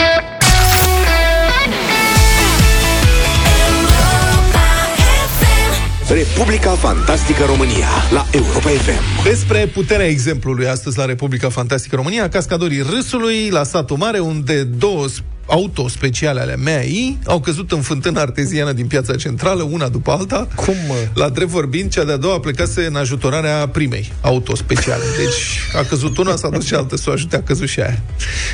[6.09, 9.23] Republica Fantastică România la Europa FM.
[9.25, 15.09] Despre puterea exemplului astăzi la Republica Fantastică România, cascadorii râsului la satul mare, unde două
[15.09, 20.11] s- auto speciale ale MEAI au căzut în fântâna arteziană din piața centrală, una după
[20.11, 20.49] alta.
[20.55, 20.95] Cum, mă?
[21.15, 25.03] La drept vorbind, cea de-a doua plecase în ajutorarea primei auto speciale.
[25.23, 28.03] Deci a căzut una, s-a dus și altă să o ajute, a căzut și aia.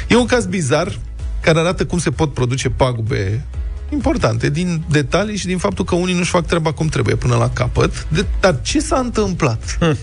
[0.08, 0.98] E un caz bizar
[1.40, 3.44] care arată cum se pot produce pagube
[3.92, 7.50] importante din detalii și din faptul că unii nu-și fac treaba cum trebuie până la
[7.50, 8.06] capăt.
[8.08, 9.76] De, dar ce s-a întâmplat?
[9.80, 9.96] Hm.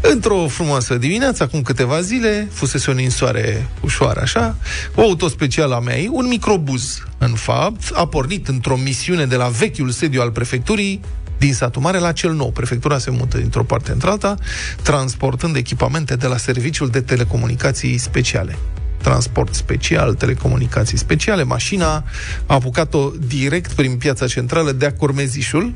[0.00, 4.56] Într-o frumoasă dimineață, acum câteva zile, fusese o ninsoare ușoară așa,
[4.94, 9.46] o auto specială a mea, un microbuz, în fapt, a pornit într-o misiune de la
[9.46, 11.00] vechiul sediu al prefecturii
[11.38, 12.50] din satul mare la cel nou.
[12.50, 14.36] Prefectura se mută dintr-o parte într-alta,
[14.82, 18.58] transportând echipamente de la serviciul de telecomunicații speciale
[19.02, 22.04] transport special, telecomunicații speciale, mașina
[22.46, 25.72] a apucat-o direct prin piața centrală de a Cormezișul,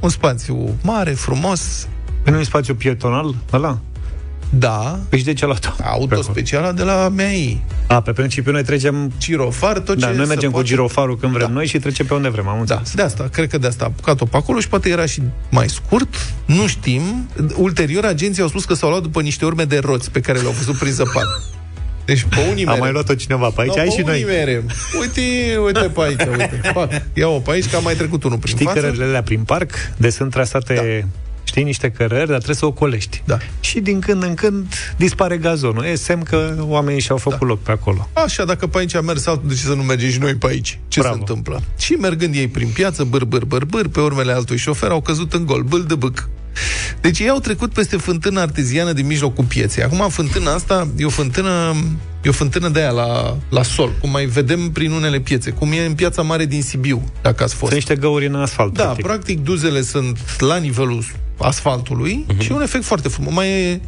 [0.00, 1.88] un spațiu mare, frumos,
[2.22, 3.78] Păi nu e spațiu pietonal ăla?
[4.52, 7.62] da, Păi și de ce luat autospeciala de la MEI.
[7.86, 9.12] A, pe principiu noi trecem...
[9.18, 10.68] Girofar, tot Da, ce noi se mergem cu poate.
[10.68, 11.52] girofarul când vrem Da.
[11.52, 12.94] noi și trecem pe unde vrem, am Da, înțeles.
[12.94, 15.68] de asta, cred că de asta a apucat-o pe acolo și poate era și mai
[15.68, 17.28] scurt, nu știm.
[17.56, 20.52] Ulterior, agenții au spus că s-au luat după niște urme de roți pe care le-au
[20.52, 21.42] văzut prin zăpadă.
[22.04, 22.78] Deci pe unii Am merem.
[22.80, 24.34] mai luat-o cineva pe aici, Da, ai pe și unii noi.
[24.34, 24.62] merem.
[25.00, 25.20] Uite,
[25.64, 26.60] uite pe aici, uite.
[26.74, 28.78] Pac, ia-o pe aici, că a mai trecut unul prin Știi față.
[28.80, 29.70] cărările alea prin parc?
[29.96, 31.06] De sunt trasate,
[31.44, 33.22] știi, niște cărări, dar trebuie să o colești.
[33.24, 33.38] Da.
[33.60, 35.84] Și din când în când dispare gazonul.
[35.84, 37.46] E semn că oamenii și-au făcut Da.
[37.46, 38.08] loc pe acolo.
[38.12, 40.46] Așa, dacă pe aici a mers altul, de ce să nu mergem și noi pe
[40.46, 40.78] aici?
[40.88, 41.14] Ce Bravo.
[41.14, 41.62] se întâmplă?
[41.78, 45.32] Și mergând ei prin piață, băr, băr, băr, băr, pe urmele altui șofer, au căzut
[45.32, 46.28] în gol, bâl de bâc.
[47.00, 49.82] Deci ei au trecut peste fântâna arteziană din mijlocul pieței.
[49.82, 51.74] Acum fântâna asta e o fântână,
[52.22, 55.72] e o fântână de aia la, la sol, cum mai vedem prin unele piețe, cum
[55.72, 57.72] e în piața mare din Sibiu, dacă ați fost.
[57.72, 59.04] Sunt niște găuri în asfalt, Da, practic.
[59.04, 61.04] practic duzele sunt la nivelul
[61.38, 62.38] asfaltului uh-huh.
[62.38, 63.34] și e un efect foarte frumos.
[63.34, 63.80] Mai e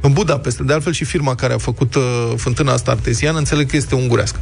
[0.00, 2.02] în Budapesta, de altfel și firma care a făcut uh,
[2.36, 4.40] fântâna asta arteziană, înțeleg că este ungurească.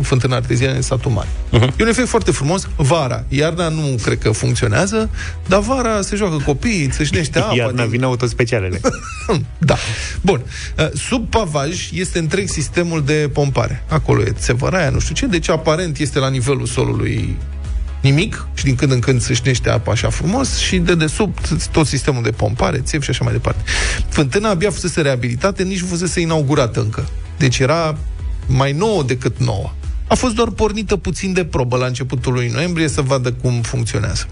[0.00, 1.28] Fântâna arteziană în satul mare.
[1.52, 1.76] Uh-huh.
[1.76, 2.68] E un efect foarte frumos.
[2.76, 5.10] Vara, iarna nu cred că funcționează,
[5.46, 7.54] dar vara se joacă copiii, țâșnește apa.
[7.54, 8.80] Iarna din- vin autospecialele.
[9.58, 9.76] da.
[10.20, 10.42] Bun.
[10.78, 13.84] Uh, Sub pavaj este întreg sistemul de pompare.
[13.88, 17.36] Acolo e țevăraia, nu știu ce, deci aparent este la nivelul solului
[18.02, 22.22] nimic și din când în când sâșnește apa așa frumos și de desubt tot sistemul
[22.22, 23.62] de pompare, țevi și așa mai departe.
[24.08, 27.08] Fântâna abia fusese reabilitată, nici nu fusese inaugurată încă.
[27.38, 27.98] Deci era
[28.46, 29.72] mai nouă decât nouă.
[30.06, 34.26] A fost doar pornită puțin de probă la începutul lui noiembrie să vadă cum funcționează.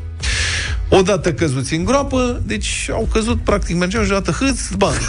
[0.89, 5.01] Odată căzuți în groapă, deci au căzut, practic, mergeau și odată hâț, bani.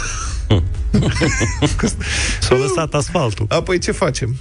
[2.40, 3.46] S-a lăsat asfaltul.
[3.48, 4.36] Apoi ce facem?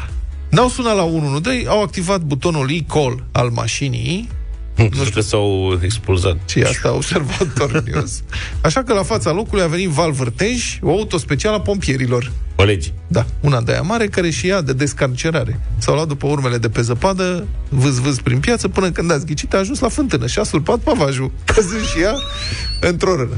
[0.52, 4.30] N-au sunat la 112, au activat butonul e-call al mașinii,
[4.90, 6.38] Nu știu că s-au expulzat.
[6.46, 8.22] și asta a observat Tor News.
[8.62, 12.32] Așa că la fața locului a venit Val Vârtej, o auto specială a pompierilor.
[12.56, 15.60] Colegi, Da, una de aia mare care și ea de descarcerare.
[15.78, 19.54] S-au luat după urmele de pe zăpadă, vâz, vâz prin piață, până când ați ghicit,
[19.54, 22.16] a ajuns la fântână și a sulpat pavajul, căzând și ea
[22.82, 23.38] într-o rână.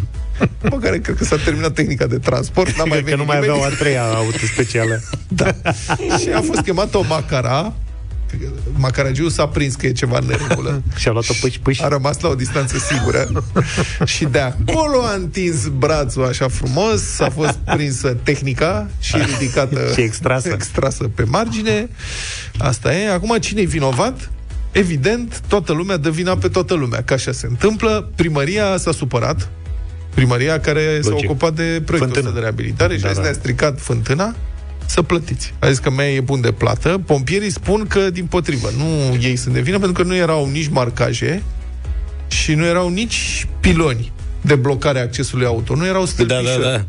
[0.61, 3.25] După care cred că s-a terminat tehnica de transport, n-a mai Cred că venit nu
[3.25, 3.51] mai nimeni.
[3.59, 5.01] aveau a treia auto specială.
[5.27, 5.45] Da.
[6.19, 7.73] și a fost chemată o macara.
[8.75, 10.81] Macaragiu s-a prins că e ceva în neregulă.
[10.97, 11.83] Și-a luat-o pâși, pâși.
[11.83, 13.43] A rămas la o distanță sigură
[14.05, 20.01] și de acolo a întins brațul așa frumos, a fost prinsă tehnica și ridicată Și
[20.01, 20.49] extrasă.
[20.57, 21.89] extrasă pe margine.
[22.57, 23.11] Asta e.
[23.11, 24.29] Acum cine e vinovat?
[24.71, 28.11] Evident, toată lumea dă vina pe toată lumea, că așa se întâmplă.
[28.15, 29.49] Primăria s-a supărat.
[30.13, 31.29] Primăria care s-a Logic.
[31.29, 32.27] ocupat de proiectul Fântână.
[32.27, 33.23] ăsta de reabilitare și Da, a zis, da.
[33.25, 34.35] ne-a stricat fântâna,
[34.93, 35.53] să plătiți.
[35.59, 37.01] A zis că mea e bun de plată.
[37.05, 40.67] Pompierii spun că, din potrivă, nu ei sunt de vină, pentru că nu erau nici
[40.67, 41.43] marcaje
[42.27, 45.75] și nu erau nici piloni de blocare a accesului auto.
[45.75, 46.61] Nu erau da, stâlpișori.
[46.61, 46.85] da, da.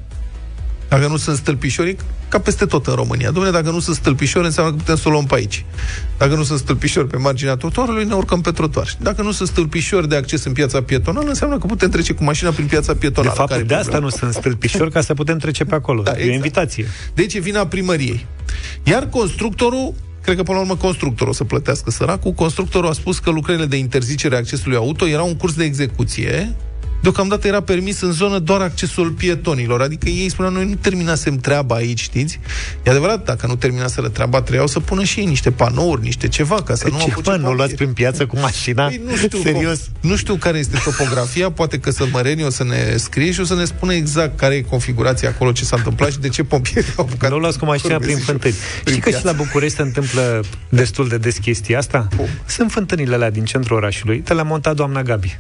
[0.89, 1.97] Dacă nu sunt stâlpișori,
[2.35, 3.31] ca peste tot în România.
[3.31, 5.65] Dom'le, dacă nu sunt stâlpișori, înseamnă că putem să o luăm pe aici.
[6.19, 8.87] Dacă nu sunt stâlpișori pe marginea trotuarului, ne urcăm pe trotuar.
[8.87, 12.25] Și Dacă nu sunt stâlpișori de acces în piața pietonală, înseamnă că putem trece cu
[12.25, 13.35] mașina prin piața De pietonală.
[13.35, 14.13] fapt, Care e de asta problema?
[14.13, 16.03] nu sunt stâlpișori, ca să putem trece pe acolo.
[16.03, 16.35] Da, e o exact.
[16.35, 16.87] invitație.
[17.15, 18.27] Deci e vina primăriei.
[18.83, 23.19] Iar constructorul, cred că până la urmă constructorul o să plătească săracul, constructorul a spus
[23.19, 26.55] că lucrările de interzicere a accesului auto erau în curs de execuție,
[27.05, 29.81] Deocamdată era permis în zonă doar accesul pietonilor.
[29.81, 32.41] Adică ei spuneau, noi nu terminasem treaba aici, știți?
[32.83, 36.63] E adevărat, dacă nu terminaseră treaba, trebuiau să pună și ei niște panouri, niște ceva,
[36.63, 37.57] ca să nu Ce, apuce mă, nu pompieri.
[37.57, 38.87] luați prin piață cu mașina?
[38.87, 39.79] Păi nu știu, Serios?
[39.81, 43.45] Com- nu știu care este topografia, poate că Sălmăreni o să ne scrie și o
[43.45, 46.93] să ne spună exact care e configurația acolo, ce s-a întâmplat și de ce pompierii
[46.97, 47.31] au apucat.
[47.31, 48.55] Nu luați cu mașina prin curbe, fântâni.
[48.55, 49.37] prin Știi că și piață.
[49.39, 52.09] la București se întâmplă destul de des chestia asta?
[52.17, 52.27] Cum?
[52.47, 54.19] Sunt fântânile alea din centrul orașului.
[54.21, 55.39] Te le-a montat doamna Gabi.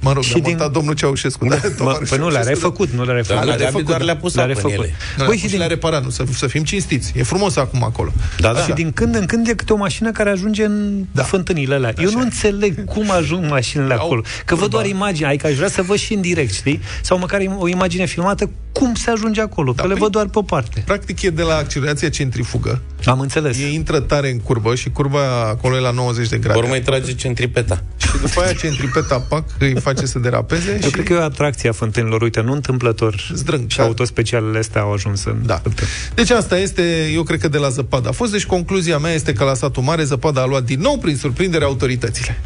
[0.00, 0.68] Mă rog, Și și din- din...
[0.72, 1.44] domnul Ceaușescu.
[1.48, 3.40] Da, Mă, tovarășul păi nu, le-a Ceaușescu, refăcut, nu le-a refăcut.
[3.40, 4.04] Da, le-a la Gabi refăcut, doar da.
[4.04, 4.84] le-a pus Le-a apă în refăcut.
[4.84, 4.94] ele.
[5.16, 7.12] Da, Băi, Băi, și și din- le-a reparat, nu, să, să fim cinstiți.
[7.16, 8.12] E frumos acum acolo.
[8.38, 8.60] Da, da.
[8.60, 11.04] Și din când în când e câte o mașină care ajunge în da.
[11.12, 11.22] Da.
[11.22, 11.92] fântânile alea.
[11.98, 14.20] Eu nu înțeleg cum ajung mașinile Au acolo.
[14.20, 14.66] Că văd curba.
[14.76, 16.80] doar imagini, adică aș vrea să văd și în direct, știi?
[17.02, 19.72] Sau măcar o imagine filmată, cum se ajunge acolo.
[19.72, 20.82] Da, că le păi- văd doar pe o parte.
[20.86, 22.80] Practic e de la accelerația centrifugă.
[23.04, 23.58] Am înțeles.
[23.58, 26.58] E intră tare în curbă și curba acolo e la 90 de grade.
[26.58, 27.82] Ori mai trage centripeta.
[27.96, 31.22] Și după aia centripeta pac îi face să derapeze Eu și cred că e o
[31.22, 32.22] atracție a fântânilor.
[32.22, 33.82] Uite, nu întâmplător Zdrâng, și da.
[33.82, 35.54] autospecialele astea au ajuns în Da.
[35.56, 35.88] fântâni.
[36.14, 38.32] Deci asta este, eu cred că de la zăpadă a fost.
[38.32, 41.64] Deci concluzia mea este că la satul mare zăpada a luat din nou prin surprindere
[41.64, 42.40] autoritățile.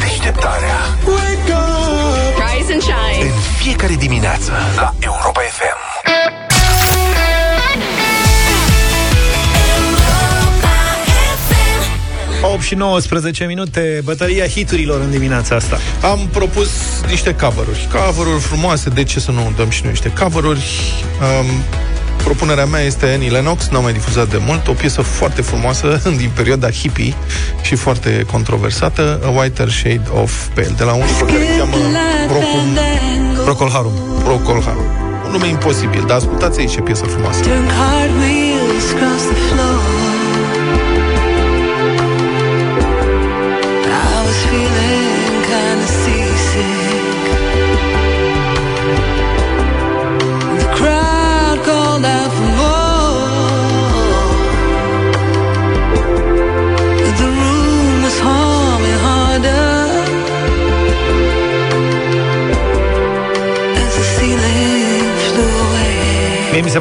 [0.00, 0.76] Deșteptarea
[2.38, 3.22] Rise and shine.
[3.22, 3.30] În
[3.62, 5.85] fiecare dimineață La Europa FM
[12.42, 15.78] 8 și 19 minute, bătălia hiturilor în dimineața asta.
[16.02, 16.70] Am propus
[17.08, 17.88] niște cover-uri.
[17.92, 20.64] Cover-uri frumoase, de ce să nu dăm și noi niște cover-uri?
[21.40, 21.46] Um,
[22.24, 26.30] propunerea mea este Annie Lennox, n-am mai difuzat de mult, o piesă foarte frumoasă din
[26.34, 27.14] perioada hippie
[27.62, 31.76] și foarte controversată, A Whiter Shade of Pale, de la un care se cheamă
[32.26, 32.60] Procol,
[33.44, 33.92] Procol Harum.
[34.24, 34.84] Procol Harum.
[35.24, 37.42] Un nume imposibil, dar ascultați aici ce piesă frumoasă.
[37.42, 37.70] Doing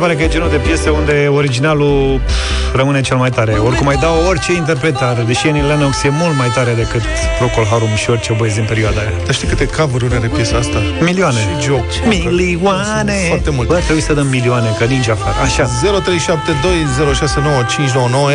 [0.05, 3.51] pare că e genul de piesă unde originalul pf, rămâne cel mai tare.
[3.51, 7.01] Oricum mai dau orice interpretare, deși Annie Lennox e mult mai tare decât
[7.39, 9.11] Procol Harum și orice băieți din perioada aia.
[9.25, 10.77] Dar știi câte cover-uri are piesa asta?
[10.99, 11.39] Milioane.
[11.39, 11.83] Și joc.
[12.07, 13.13] Milioane!
[13.27, 13.67] Foarte mult.
[13.67, 15.35] Bă, trebuie să dăm milioane, că ninge afară.
[15.43, 15.65] Așa.
[15.65, 15.69] 0372069599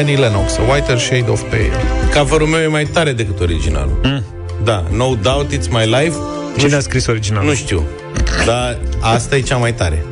[0.01, 1.73] Annie Lennox, A Whiter Shade of Pale.
[2.15, 4.01] Cover-ul meu e mai tare decât originalul.
[4.03, 4.25] Mm.
[4.65, 6.17] Da, No Doubt It's My Life.
[6.59, 7.49] Cine a scris originalul?
[7.49, 7.83] Nu știu.
[8.47, 10.05] Dar asta e cea mai tare.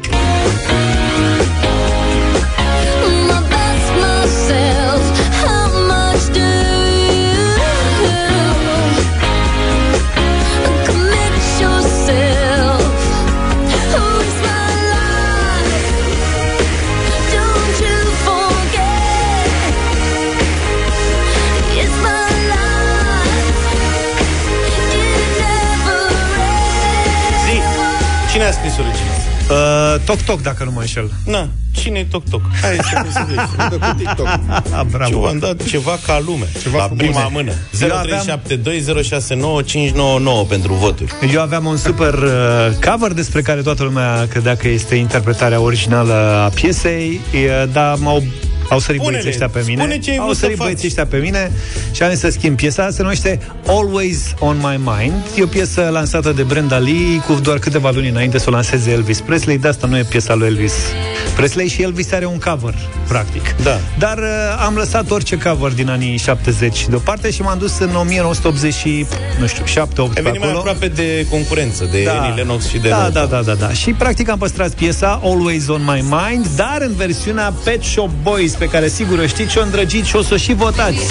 [29.50, 31.10] Uh, toc Toc, dacă nu mă înșel.
[31.24, 32.40] Na, cine e Toc Toc?
[32.62, 33.78] Hai să să vezi.
[33.78, 34.26] Cu TikTok.
[34.26, 35.20] Ah, Și bravo.
[35.20, 36.44] v-am dat ceva ca lume.
[36.62, 37.04] Ceva la frumos.
[37.04, 37.52] prima mână.
[37.80, 38.40] Eu aveam-
[40.42, 41.12] 0372069599 pentru voturi.
[41.32, 42.30] Eu aveam un super uh,
[42.90, 46.12] cover despre care toată lumea credea că este interpretarea originală
[46.44, 47.40] a piesei, uh,
[47.72, 48.22] dar m-au
[48.70, 49.80] au sărit Spune-ne, băieții ăștia pe mine.
[49.82, 50.66] spune ce ai au vrut să sărit faci.
[50.66, 51.52] băieții ăștia pe mine
[51.92, 52.90] și am zis să schimb piesa.
[52.90, 55.14] Se numește Always on My Mind.
[55.36, 58.90] E o piesă lansată de Brenda Lee cu doar câteva luni înainte să o lanseze
[58.90, 59.58] Elvis Presley.
[59.58, 60.72] De asta nu e piesa lui Elvis
[61.36, 62.74] Presley și Elvis are un cover,
[63.08, 63.54] practic.
[63.62, 63.80] Da.
[63.98, 64.24] Dar uh,
[64.66, 69.06] am lăsat orice cover din anii 70 deoparte și m-am dus în 1980 și,
[69.40, 72.88] nu știu, 7 8 Ai venit mai aproape de concurență, de Annie Lennox și de
[72.88, 73.30] da, No da, Doubt.
[73.30, 73.72] da, da, da.
[73.72, 78.52] Și practic am păstrat piesa Always on My Mind, dar în versiunea Pet Shop Boys,
[78.58, 81.06] pe care sigur o știți și o îndrăgiți și o să o și votați.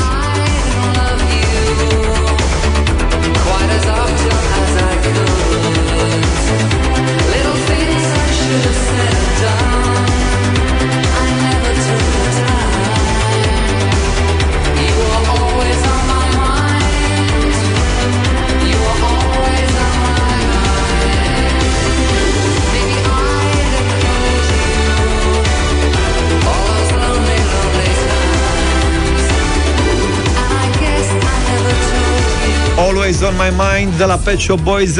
[33.38, 35.00] My mind de la Pet Shop Boys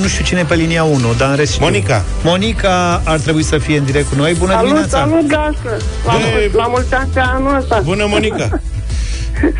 [0.00, 1.64] Nu știu cine e pe linia 1, dar în rest știu.
[1.64, 2.04] Monica.
[2.24, 4.34] Monica ar trebui să fie în direct cu noi.
[4.34, 4.98] Bună Salut, dimineața!
[4.98, 5.76] salut, gașcă!
[6.06, 6.24] La, Bună.
[6.32, 7.80] mul- la mulți ani pe anul ăsta!
[7.84, 8.48] Bună, Monica!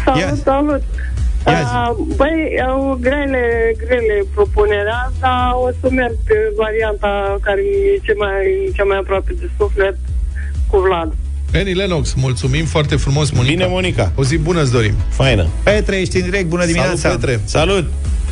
[0.04, 0.34] Salut, Ia.
[0.44, 0.82] salut!
[1.46, 1.54] Ia
[1.90, 3.44] Uh, băi, au grele,
[3.86, 9.32] grele propunerea, dar o să merg pe varianta care e cea mai, cea mai aproape
[9.40, 9.96] de suflet
[10.70, 11.12] cu Vlad.
[11.54, 13.52] Annie Lennox, mulțumim foarte frumos, Monica.
[13.54, 14.12] Bine, Monica!
[14.14, 14.94] O zi bună îți dorim.
[15.08, 15.46] Faină!
[15.62, 16.96] Petre, ești în direct, bună dimineața!
[16.96, 17.40] Salut, Petre.
[17.44, 17.84] Salut!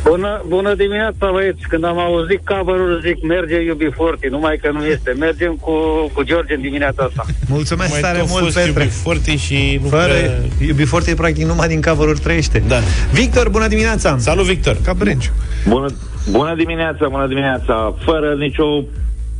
[0.03, 1.67] Bună, bună dimineața, băieți.
[1.69, 2.75] Când am auzit cover
[3.05, 5.15] zic, merge iubi forti, numai că nu este.
[5.19, 5.71] Mergem cu,
[6.13, 7.25] cu George în dimineața asta.
[7.47, 8.81] Mulțumesc Mai tare tot mult, fost Petre!
[8.83, 10.41] iubi foarte și nu Fără prea...
[10.67, 12.63] iubi foarte practic numai din cover trăiește.
[12.67, 12.79] Da.
[13.11, 14.17] Victor, bună dimineața!
[14.17, 14.77] Salut, Victor!
[14.83, 15.31] Ca Brenciu.
[15.67, 15.87] Bună,
[16.29, 17.95] bună dimineața, bună dimineața.
[18.03, 18.83] Fără nicio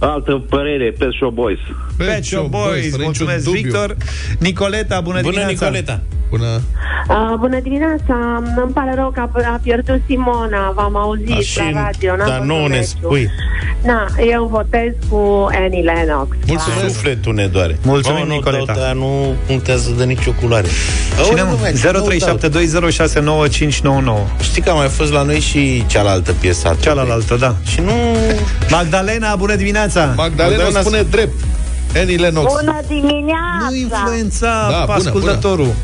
[0.07, 1.59] altă părere, Pet Shop Boys.
[1.97, 3.61] Pet Shop Boys, fără niciun mulțumesc, dubiu.
[3.61, 3.95] Victor.
[4.39, 5.51] Nicoleta, bună, Bună, dimineața!
[5.51, 6.01] Nicoleta!
[6.29, 6.61] Bună.
[7.09, 11.57] Uh, bună dimineața, îmi pare rău că a, a pierdut Simona, v-am auzit Da, și-
[11.73, 12.85] la radio, n-am dar văzut nouă ne meciul.
[13.03, 13.29] spui.
[13.83, 16.27] Na, eu votez cu Annie Lennox.
[16.47, 16.93] Mulțumesc.
[16.95, 17.77] Sufletul ne doare.
[17.83, 18.73] Mulțumim, Mamă, nu Nicoleta.
[18.73, 20.67] dau, dar nu punctează de nicio culoare.
[21.25, 21.57] Cine Auzi, mă?
[21.61, 22.07] băi, nu dau.
[24.37, 26.67] 0372069599 Știi că a mai fost la noi și cealaltă piesă.
[26.67, 27.55] atât de- Cealaltă, da.
[27.65, 27.91] Și nu...
[28.69, 29.94] Magdalena, bună dimineața!
[30.03, 31.33] Magdalena Magdalena spune drept.
[31.95, 32.53] Annie Lennox.
[32.53, 33.67] Bună dimineața!
[33.69, 35.73] Nu influența Da, bună, ascultătorul.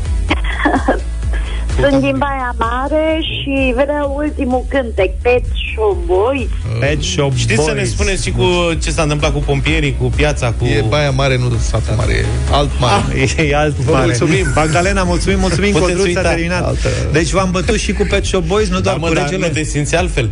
[1.80, 6.48] Sunt din Baia Mare și vreau ultimul cântec, Pet Shop Boys.
[6.80, 7.68] Pet Shop Știți Boys.
[7.68, 8.44] să ne spuneți și cu
[8.82, 10.64] ce s-a întâmplat cu pompierii, cu piața, cu...
[10.64, 13.04] E Baia Mare, nu satul mare, e alt mare.
[13.38, 14.04] Ah, e alt Vă mare.
[14.04, 14.46] mulțumim.
[14.54, 16.28] Magdalena, mulțumim, mulțumim, Puteți Codruț a uita.
[16.28, 16.64] terminat.
[16.66, 19.22] Altă- Deci v-am bătut și cu Pet Shop Boys, nu doar Da, mă, cu dar
[19.24, 19.46] regele.
[19.46, 20.30] nu te simți altfel.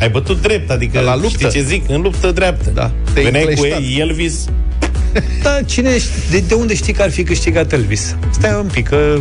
[0.00, 1.28] Ai bătut drept, adică La luptă.
[1.28, 1.84] știi ce zic?
[1.88, 2.70] În luptă dreaptă.
[2.74, 2.90] Da.
[3.12, 3.80] Te-ai Veneai cu încleștat.
[3.98, 4.44] Elvis,
[5.42, 8.16] Da, cine știe, de, de unde știi că ar fi câștigat Elvis?
[8.30, 9.18] Stai un pic, că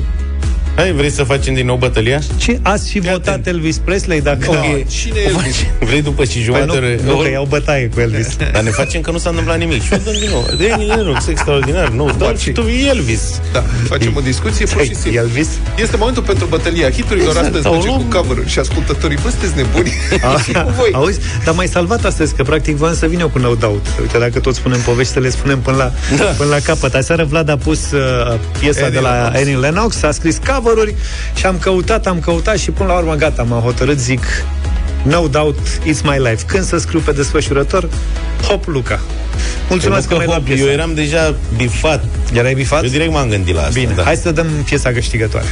[0.80, 2.20] Hai, vrei să facem din nou bătălia?
[2.38, 4.46] ce, ați fi votat Elvis Presley dacă...
[4.52, 5.56] Da, cine e Elvis?
[5.80, 7.00] Vrei după și Păi jumătate?
[7.04, 8.36] nu, nu, că iau bătaie cu Elvis.
[8.54, 9.82] Dar ne facem că nu s-a întâmplat nimic.
[9.84, 10.46] Și o dăm din nou.
[10.58, 11.90] De noroc, extraordinar.
[11.90, 13.22] Nu, dăm și tu e Elvis.
[13.54, 15.20] Da, facem o discuție pur și simplu.
[15.20, 15.48] Elvis?
[15.78, 17.28] Este momentul pentru bătălia hiturilor.
[17.28, 19.18] Exact, Astăzi au mergem cu luat- cover și ascultătorii.
[19.24, 19.92] Bă, sunteți nebuni?
[20.46, 20.90] și cu voi.
[20.94, 21.20] Auzi?
[21.46, 23.86] Dar mai salvat astăzi, că practic voiam să vin eu cu No Doubt.
[24.02, 26.24] Uite, dacă tot spunem povești, să le spunem până la, da.
[26.24, 26.94] până la capăt.
[26.94, 29.40] Aseară Vlad a pus uh, piesa Annie de la Lennox.
[29.40, 30.69] Annie Lennox, a scris cover
[31.36, 34.24] și am căutat, am căutat și până la urmă gata, m-am hotărât, zic
[35.04, 36.44] No Doubt, It's My Life.
[36.46, 37.90] Când să scriu pe desfășurător?
[38.48, 39.00] Hop, Luca.
[39.70, 40.64] Mulțumesc că Pentru mi-ai că, dat hop, piesa.
[40.64, 42.04] eu eram deja bifat.
[42.34, 42.84] Erai bifat?
[42.84, 43.74] Eu direct m-am gândit la asta.
[43.74, 44.04] Bine, da.
[44.04, 45.48] hai să dăm piesa câștigătoare.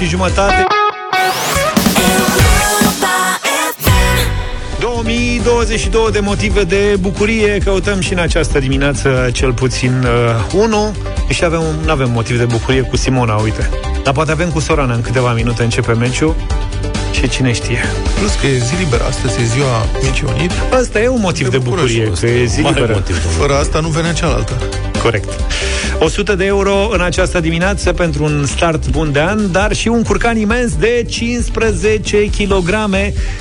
[0.00, 0.66] Și jumătate.
[4.78, 10.92] 2022 de motive de bucurie Căutăm și în această dimineață cel puțin uh, unul
[11.28, 13.70] Și avem, nu avem motiv de bucurie cu Simona, uite
[14.04, 16.34] Dar poate avem cu Sorana în câteva minute începe meciul
[17.12, 17.84] Și cine știe
[18.18, 20.50] Plus că e zi liberă, astăzi e ziua Micii Unit.
[20.80, 23.42] Asta e un motiv de, bucură bucurie, și că e zi Mare liberă motiv, domnule.
[23.42, 24.52] Fără asta nu venea cealaltă.
[25.02, 25.28] Corect
[26.02, 30.02] 100 de euro în această dimineață pentru un start bun de an, dar și un
[30.02, 32.74] curcan imens de 15 kg,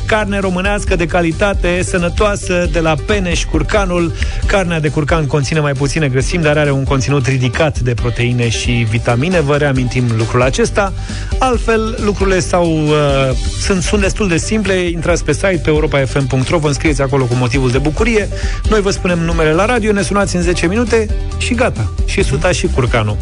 [0.06, 4.14] carne românească de calitate, sănătoasă, de la Peneș Curcanul.
[4.50, 8.72] Carnea de curcan conține mai puține grăsimi, dar are un conținut ridicat de proteine și
[8.90, 9.40] vitamine.
[9.40, 10.94] Vă reamintim lucrul acesta.
[11.40, 12.94] Altfel, lucrurile sau uh,
[13.62, 14.74] sunt, sunt destul de simple.
[14.74, 18.30] Intrați pe site pe europa.fm.ro, vă înscrieți acolo cu motivul de bucurie.
[18.70, 21.94] Noi vă spunem numele la radio, ne sunați în 10 minute și gata.
[22.06, 23.18] Și suta și curcanul.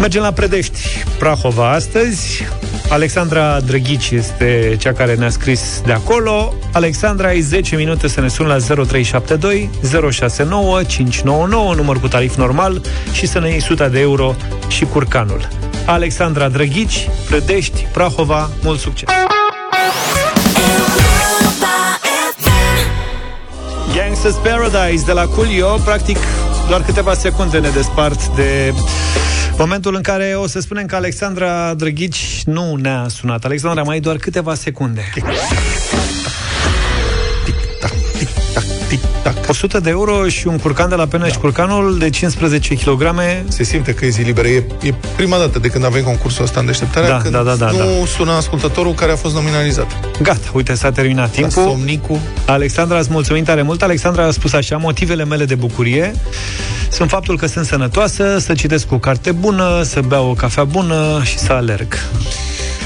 [0.00, 2.44] Mergem la Predești, Prahova astăzi.
[2.90, 6.54] Alexandra Drăghici este cea care ne-a scris de acolo.
[6.72, 9.70] Alexandra, ai 10 minute să ne suni la 0372
[10.10, 12.82] 069 599, număr cu tarif normal,
[13.12, 14.34] și să ne iei 100 de euro
[14.68, 15.48] și curcanul.
[15.86, 19.08] Alexandra Drăghici, Predești, Prahova, mult succes!
[23.94, 26.16] Gangsters Paradise de la Coolio, practic
[26.70, 28.72] doar câteva secunde ne despart de
[29.58, 33.44] momentul în care o să spunem că Alexandra Drăghici nu ne-a sunat.
[33.44, 35.12] Alexandra, mai ai doar câteva secunde.
[39.50, 41.38] 100 de euro și un curcan de la Peneș, da.
[41.38, 43.14] curcanul de 15 kg.
[43.48, 44.48] Se simte că e zi liberă.
[44.48, 47.54] E, e prima dată de când avem concursul ăsta în deșteptarea, Da, când da, da,
[47.54, 48.06] da, nu da.
[48.16, 49.86] sună ascultătorul care a fost nominalizat.
[50.22, 51.62] Gata, uite, s-a terminat La timpul.
[51.62, 52.18] somnicul.
[52.46, 53.82] Alexandra, îți mulțumim tare mult.
[53.82, 56.14] Alexandra a spus așa, motivele mele de bucurie
[56.90, 61.20] sunt faptul că sunt sănătoasă, să citesc o carte bună, să beau o cafea bună
[61.24, 61.94] și să alerg.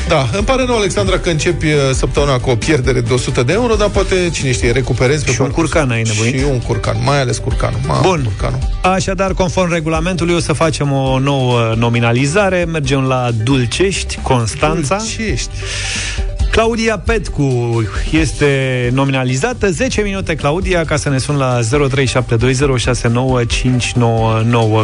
[0.08, 3.52] Da, îmi pare rău, Alexandra, că începi uh, săptămâna cu o pierdere de 100 de
[3.52, 5.70] euro, dar poate, cine știe, recuperezi pe Și un parcurs.
[5.70, 6.38] curcan ai nebunit?
[6.38, 7.78] Și un curcan, mai ales curcanul.
[7.86, 8.22] Mai Bun.
[8.24, 8.58] Curcanul.
[8.82, 12.64] Așadar, conform regulamentului, o să facem o nouă nominalizare.
[12.64, 14.96] Mergem la Dulcești, Constanța.
[15.16, 15.50] Ce ești?
[16.54, 21.64] Claudia Petcu este nominalizată 10 minute Claudia ca să ne sun la 0372069599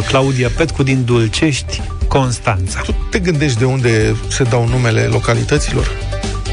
[0.07, 5.91] Claudia Petcu din Dulcești, Constanța Tu te gândești de unde se dau numele localităților?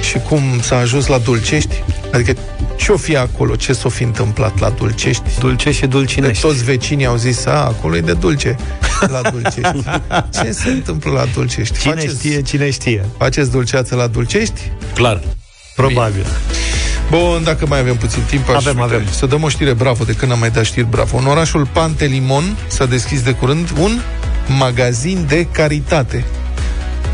[0.01, 1.83] Și cum s-a ajuns la Dulcești?
[2.13, 2.37] Adică
[2.79, 3.57] ce-o fi acolo?
[3.57, 5.23] Ce s-o fi întâmplat la Dulcești?
[5.39, 8.57] Dulcești și De Dulcinești toți vecinii au zis, a, acolo e de dulce
[9.15, 9.85] la Dulcești.
[10.43, 11.79] Ce se întâmplă la Dulcești?
[11.79, 14.61] Cine faceți, știe, cine știe faceți dulceață la Dulcești?
[14.95, 15.21] Clar.
[15.75, 16.27] Probabil
[17.11, 19.07] Bun, dacă mai avem puțin timp, aș Avem, uite, avem.
[19.11, 21.17] Să dăm o știre bravo, de când am mai dat știri bravo.
[21.17, 24.01] În orașul Pantelimon s-a deschis de curând un
[24.59, 26.25] magazin de caritate.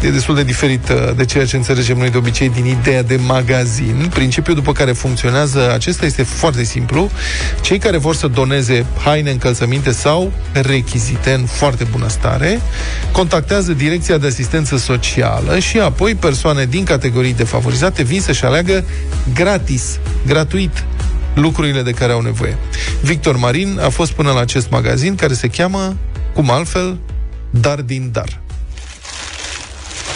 [0.05, 3.17] E destul de diferit uh, de ceea ce înțelegem noi de obicei din ideea de
[3.17, 4.11] magazin.
[4.15, 7.11] Principiul după care funcționează acesta este foarte simplu.
[7.61, 12.61] Cei care vor să doneze haine, încălțăminte sau rechizite în foarte bună stare,
[13.13, 18.85] contactează Direcția de Asistență Socială și apoi persoane din categorii defavorizate vin să-și aleagă
[19.35, 20.85] gratis, gratuit,
[21.35, 22.57] lucrurile de care au nevoie.
[23.03, 25.97] Victor Marin a fost până la acest magazin care se cheamă,
[26.35, 26.99] cum altfel,
[27.51, 28.44] Dar din Dar.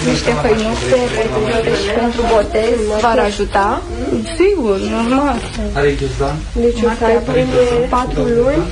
[0.06, 1.40] Niște hăinuțe pentru
[1.82, 3.82] și pentru botez v-ar ajuta?
[4.36, 5.38] Sigur, normal.
[6.52, 8.62] Deci o să ai primele patru luni.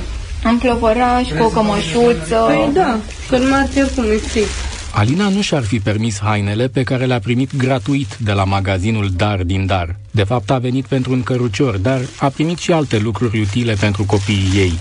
[0.45, 2.39] Un clovăraș cu o cămășuță.
[2.47, 2.97] Păi da,
[3.29, 4.49] că în martie oricum e fix.
[4.97, 9.43] Alina nu și-ar fi permis hainele pe care le-a primit gratuit de la magazinul Dar
[9.43, 9.95] din Dar.
[10.11, 14.03] De fapt, a venit pentru un cărucior, dar a primit și alte lucruri utile pentru
[14.03, 14.79] copiii ei.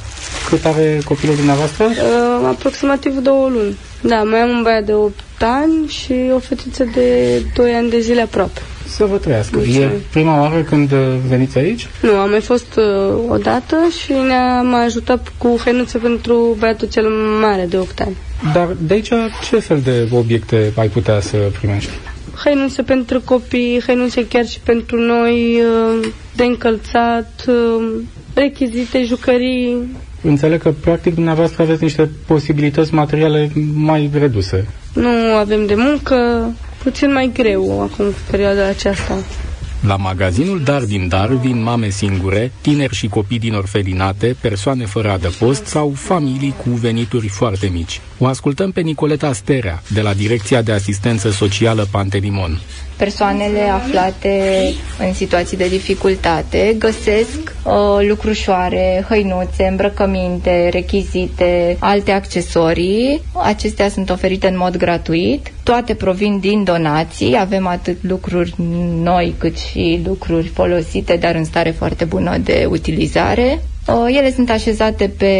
[0.48, 1.84] Cât are copilul dumneavoastră?
[1.84, 3.76] Uh, aproximativ două luni.
[4.00, 8.00] Da, mai am un băiat de 8 ani și o fetiță de 2 ani de
[8.00, 8.60] zile aproape.
[8.88, 9.58] Să vă trăiască.
[9.58, 9.94] E Mulțumesc.
[10.10, 11.86] prima oară când uh, veniți aici?
[12.02, 16.88] Nu, am mai fost uh, o dată și ne-a mai ajutat cu hăinuțe pentru băiatul
[16.88, 17.08] cel
[17.40, 18.16] mare de 8 ani.
[18.52, 19.08] Dar de aici
[19.48, 21.90] ce fel de obiecte ai putea să primești?
[22.44, 27.86] Hăinuțe pentru copii, hăinuțe chiar și pentru noi, uh, de încălțat, uh,
[28.34, 29.76] rechizite, jucării.
[30.22, 34.68] Înțeleg că, practic, dumneavoastră aveți niște posibilități materiale mai reduse.
[34.94, 35.08] Nu
[35.38, 36.50] avem de muncă,
[36.90, 39.14] puțin mai greu acum cu perioada aceasta.
[39.86, 45.10] La magazinul Dar din Dar vin mame singure, tineri și copii din orfelinate, persoane fără
[45.10, 48.00] adăpost sau familii cu venituri foarte mici.
[48.18, 52.60] O ascultăm pe Nicoleta Sterea, de la Direcția de Asistență Socială Pantelimon.
[52.96, 54.62] Persoanele aflate
[55.06, 57.72] în situații de dificultate găsesc uh,
[58.08, 63.20] lucrușoare, hăinuțe, îmbrăcăminte, rechizite, alte accesorii.
[63.42, 65.52] Acestea sunt oferite în mod gratuit.
[65.62, 67.36] Toate provin din donații.
[67.38, 68.54] Avem atât lucruri
[69.02, 73.62] noi cât și lucruri folosite, dar în stare foarte bună de utilizare.
[73.88, 75.34] Uh, Ele sunt așezate pe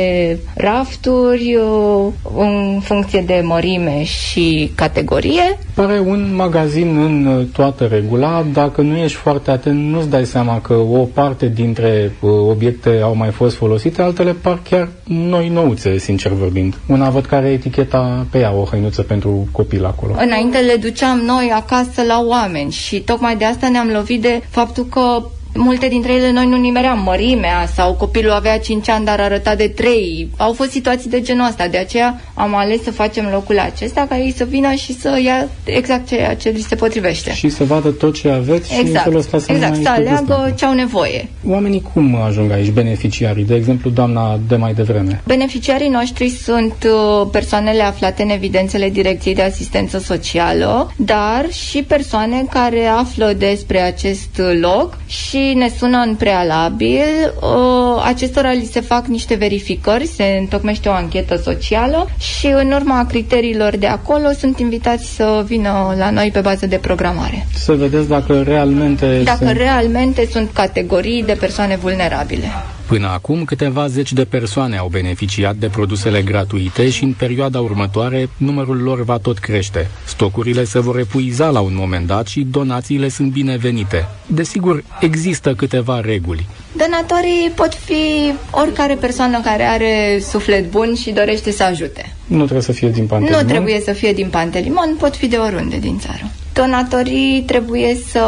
[0.54, 5.58] rafturi uh, în funcție de mărime și categorie.
[5.74, 8.44] Pare un magazin în uh, toată regula.
[8.52, 13.14] Dacă nu ești foarte atent, nu-ți dai seama că o parte dintre uh, obiecte au
[13.14, 16.74] mai fost folosite, altele par chiar noi nouțe, sincer vorbind.
[16.86, 20.14] Una văd care are eticheta pe ea, o hăinuță pentru copil acolo.
[20.18, 24.84] Înainte le duceam noi acasă la oameni și tocmai de asta ne-am lovit de faptul
[24.84, 25.22] că
[25.56, 29.68] multe dintre ele noi nu nimeream mărimea sau copilul avea 5 ani dar arăta de
[29.68, 30.28] 3.
[30.36, 34.18] Au fost situații de genul ăsta, de aceea am ales să facem locul acesta ca
[34.18, 37.32] ei să vină și să ia exact ceea ce li se potrivește.
[37.32, 39.84] Și să vadă tot ce aveți și în Exact, felul ăsta să nu exact, mai
[39.84, 41.28] să pierdeți aleagă ce au nevoie.
[41.48, 43.44] Oamenii cum ajung aici, beneficiarii?
[43.44, 45.22] De exemplu, doamna de mai devreme.
[45.26, 52.44] Beneficiarii noștri sunt uh, persoanele aflate în evidențele Direcției de Asistență Socială, dar și persoane
[52.50, 57.32] care află despre acest loc și ne sună în prealabil.
[57.40, 63.06] Uh, Acestora li se fac niște verificări, se întocmește o anchetă socială și în urma
[63.06, 67.46] criteriilor de acolo sunt invitați să vină la noi pe bază de programare.
[67.54, 69.56] Să vedeți dacă realmente Dacă sunt...
[69.56, 72.46] realmente sunt categorii de persoane vulnerabile.
[72.86, 78.28] Până acum, câteva zeci de persoane au beneficiat de produsele gratuite și în perioada următoare
[78.36, 79.90] numărul lor va tot crește.
[80.04, 84.08] Stocurile se vor epuiza la un moment dat și donațiile sunt binevenite.
[84.26, 86.46] Desigur, există câteva reguli.
[86.76, 92.14] Donatorii pot fi oricare persoană care are suflet bun și dorește să ajute.
[92.26, 93.42] Nu trebuie să fie din Pantelimon.
[93.42, 96.30] Nu trebuie să fie din Pantelimon, pot fi de oriunde din țară.
[96.56, 98.20] Donatorii trebuie să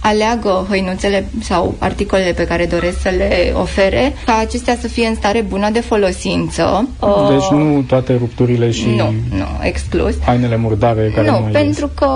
[0.00, 5.14] aleagă hăinuțele sau articolele pe care doresc să le ofere, ca acestea să fie în
[5.14, 6.88] stare bună de folosință.
[7.30, 10.14] Deci Uh, nu toate rupturile și Nu, nu, exclus.
[10.24, 12.08] hainele murdare care Nu, mai pentru că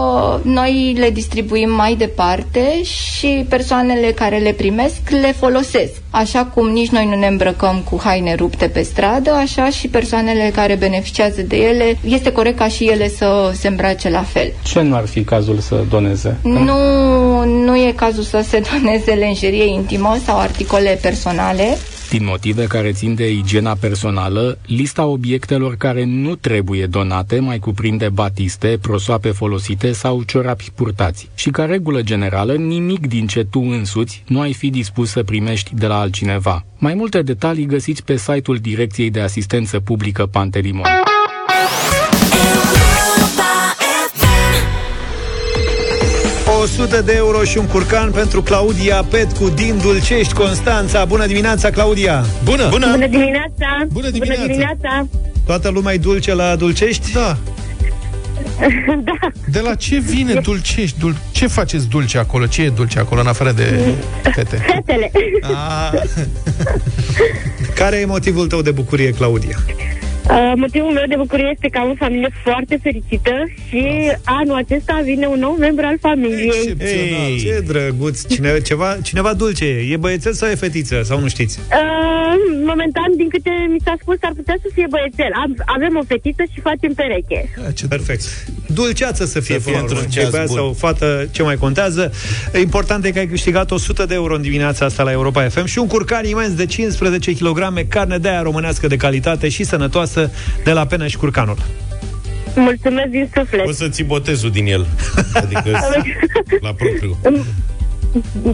[0.42, 5.92] noi le distribuim mai departe și persoanele care le primesc le folosesc.
[6.10, 10.50] Așa cum nici noi nu ne îmbrăcăm cu haine rupte pe stradă, așa și persoanele
[10.54, 14.52] care beneficiază de ele, este corect ca și ele să se îmbrace la fel.
[14.62, 16.38] Ce nu ar fi cazul să doneze?
[16.42, 21.76] Nu, nu e cazul să se doneze lenjerie intimă sau articole personale.
[22.12, 28.08] Din motive care țin de igiena personală, lista obiectelor care nu trebuie donate mai cuprinde
[28.08, 31.28] batiste, prosoape folosite sau ciorapi purtați.
[31.34, 35.74] Și ca regulă generală, nimic din ce tu însuți nu ai fi dispus să primești
[35.74, 36.64] de la altcineva.
[36.78, 40.86] Mai multe detalii găsiți pe site-ul Direcției de Asistență Publică Pantelimon.
[46.62, 51.04] 100 de euro și un curcan pentru Claudia Petcu din Dulcești, Constanța.
[51.04, 52.24] Bună dimineața, Claudia!
[52.44, 52.68] Bună!
[52.68, 53.86] Bună dimineața!
[53.92, 54.40] Bună dimineața!
[54.40, 55.06] Bună dimineața!
[55.46, 57.12] Toată lumea e dulce la Dulcești?
[57.12, 57.36] Da.
[59.08, 59.28] da.
[59.46, 60.98] De la ce vine dulcești?
[60.98, 61.16] Dul...
[61.32, 62.46] Ce faceți dulce acolo?
[62.46, 63.94] Ce e dulce acolo, în afară de
[64.34, 64.64] fete?
[64.74, 65.10] Fetele.
[65.42, 66.00] Ah.
[67.74, 69.58] Care e motivul tău de bucurie, Claudia?
[70.30, 73.34] Uh, motivul meu de bucurie este că am o familie foarte fericită
[73.68, 73.82] și
[74.24, 76.74] anul acesta vine un nou membru al familiei.
[76.78, 78.26] Ei, ce drăguț!
[78.26, 79.92] Cine, ceva, cineva dulce e.
[79.92, 81.00] E băiețel sau e fetiță?
[81.04, 81.58] Sau nu știți?
[81.58, 85.30] Uh, momentan, din câte mi s-a spus, ar putea să fie băiețel.
[85.42, 87.40] Am, avem o fetiță și facem pereche.
[87.88, 88.22] Perfect.
[88.66, 89.88] Dulceață să fie, Să fie până la urmă.
[89.94, 90.56] într-un ceas Fie băiat bun.
[90.56, 92.12] sau fată, ce mai contează.
[92.60, 95.78] Important e că ai câștigat 100 de euro în dimineața asta la Europa FM și
[95.78, 100.11] un curcan imens de 15 kg carne de aia românească de calitate și sănătoasă
[100.64, 101.56] de la Penă și Curcanul.
[102.54, 103.66] Mulțumesc din suflet.
[103.66, 104.86] O să ții botezul din el.
[105.34, 105.70] Adică
[106.60, 107.18] la propriu.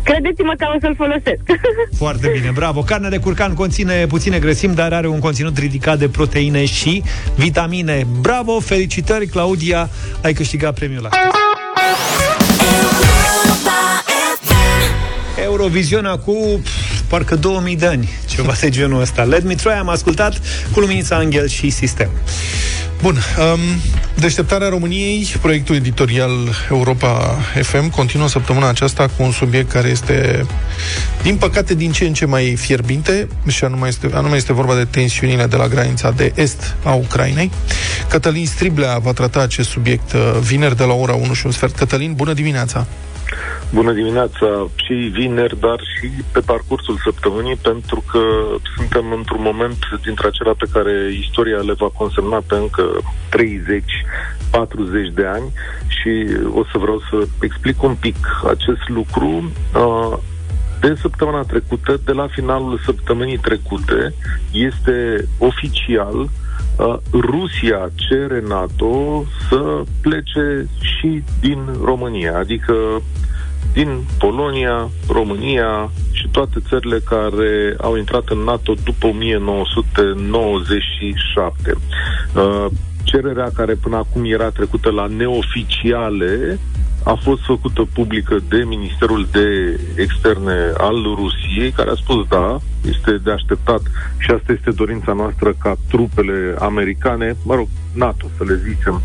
[0.03, 1.41] Credeți-mă că o să-l folosesc.
[2.05, 2.83] Foarte bine, bravo.
[2.83, 7.03] Carnea de curcan conține puține grăsimi, dar are un conținut ridicat de proteine și
[7.35, 8.07] vitamine.
[8.21, 9.89] Bravo, felicitări, Claudia,
[10.23, 11.31] ai câștigat premiul ăsta.
[15.45, 19.23] Eurovisiunea cu pf, parcă 2000 de ani, ceva de genul ăsta.
[19.23, 20.41] Let me try, am ascultat
[20.73, 22.11] cu Luminița Angel și Sistem.
[23.03, 23.61] Bun, um,
[24.15, 26.31] deșteptarea României, proiectul editorial
[26.71, 30.47] Europa FM, continuă săptămâna aceasta cu un subiect care este,
[31.23, 34.85] din păcate, din ce în ce mai fierbinte, și anume este, anume este vorba de
[34.85, 37.51] tensiunile de la granița de est a Ucrainei.
[38.09, 41.77] Cătălin Striblea va trata acest subiect uh, vineri de la ora 1 și un sfert.
[41.77, 42.87] Cătălin, bună dimineața!
[43.73, 48.21] Bună dimineața și vineri, dar și pe parcursul săptămânii, pentru că
[48.77, 52.85] suntem într-un moment dintre acelea pe care istoria le va consemna pe încă
[53.37, 55.53] 30-40 de ani
[55.87, 58.17] și o să vreau să explic un pic
[58.49, 59.51] acest lucru.
[59.75, 60.17] Uh,
[60.81, 64.15] de săptămâna trecută, de la finalul săptămânii trecute,
[64.53, 66.29] este oficial uh,
[67.13, 72.75] Rusia cere NATO să plece și din România, adică
[73.73, 81.75] din Polonia, România și toate țările care au intrat în NATO după 1997.
[82.35, 82.67] Uh,
[83.03, 86.59] cererea care până acum era trecută la neoficiale
[87.03, 93.21] a fost făcută publică de Ministerul de Externe al Rusiei, care a spus da, este
[93.25, 93.81] de așteptat
[94.19, 99.03] și asta este dorința noastră ca trupele americane, mă rog, NATO să le zicem,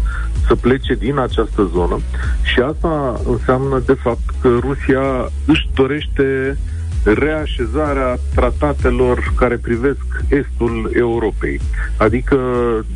[0.48, 2.00] să plece din această zonă.
[2.44, 6.58] Și asta înseamnă de fapt că Rusia își dorește
[7.04, 11.60] reașezarea tratatelor care privesc estul Europei.
[11.97, 12.38] Adică,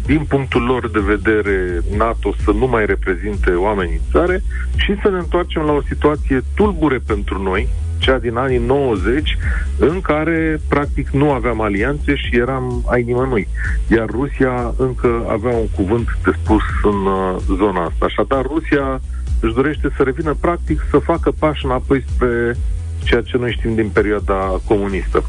[0.06, 4.44] din punctul lor de vedere, NATO să nu mai reprezinte o amenințare
[4.76, 9.38] și să ne întoarcem la o situație tulbure pentru noi, cea din anii 90,
[9.80, 13.48] în care practic nu aveam alianțe și eram ai nimănui.
[13.88, 18.06] Iar Rusia încă avea un cuvânt de spus în uh, zona asta.
[18.06, 19.02] Așadar, Rusia
[19.40, 22.56] își dorește să revină practic să facă pași înapoi spre
[23.08, 25.24] ceea ce noi știm din perioada comunistă.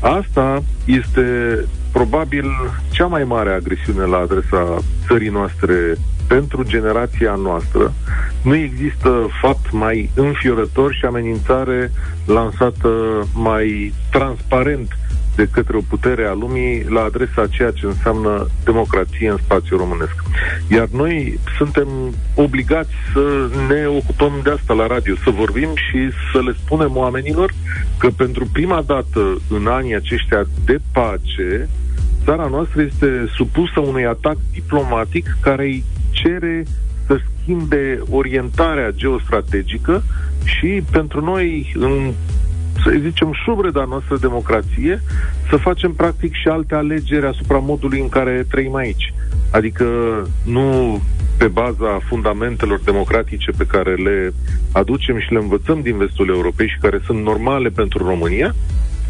[0.00, 1.58] Asta este
[1.92, 2.46] probabil
[2.90, 5.74] cea mai mare agresiune la adresa țării noastre
[6.28, 7.92] pentru generația noastră.
[8.42, 11.92] Nu există fapt mai înfiorător și amenințare
[12.26, 12.88] lansată
[13.34, 14.98] mai transparent
[15.36, 19.78] de către o putere a lumii la adresa a ceea ce înseamnă democrație în spațiul
[19.78, 20.14] românesc.
[20.70, 21.88] Iar noi suntem
[22.34, 27.52] obligați să ne ocupăm de asta la radio, să vorbim și să le spunem oamenilor
[27.98, 31.68] că pentru prima dată în anii aceștia de pace,
[32.24, 36.64] țara noastră este supusă unui atac diplomatic care îi cere
[37.06, 40.02] să schimbe orientarea geostrategică
[40.44, 42.12] și pentru noi, în
[42.82, 45.02] să zicem, șubreda noastră democrație,
[45.48, 49.14] să facem practic și alte alegeri asupra modului în care trăim aici.
[49.50, 49.84] Adică
[50.44, 51.00] nu
[51.38, 54.32] pe baza fundamentelor democratice pe care le
[54.72, 58.54] aducem și le învățăm din vestul Europei și care sunt normale pentru România,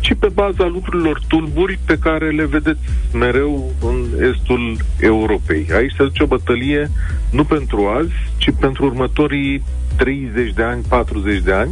[0.00, 2.80] ci pe baza lucrurilor tulburi pe care le vedeți
[3.12, 5.66] mereu în estul Europei.
[5.74, 6.90] Aici se duce o bătălie
[7.30, 9.62] nu pentru azi, ci pentru următorii
[9.96, 11.70] 30 de ani, 40 de ani,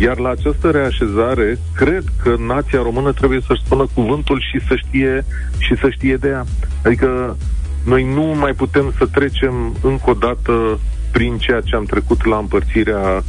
[0.00, 5.24] iar la această reașezare, cred că nația română trebuie să-și spună cuvântul și să știe
[5.58, 6.44] și să știe de ea.
[6.84, 7.36] Adică
[7.84, 10.78] noi nu mai putem să trecem încă o dată
[11.12, 13.22] prin ceea ce am trecut la împărțirea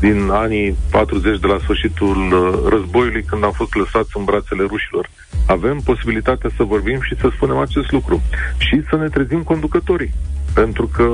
[0.00, 5.10] din anii 40 de la sfârșitul uh, războiului, când am fost lăsați în brațele rușilor.
[5.46, 8.22] Avem posibilitatea să vorbim și să spunem acest lucru.
[8.56, 10.12] Și să ne trezim conducătorii.
[10.54, 11.08] Pentru că,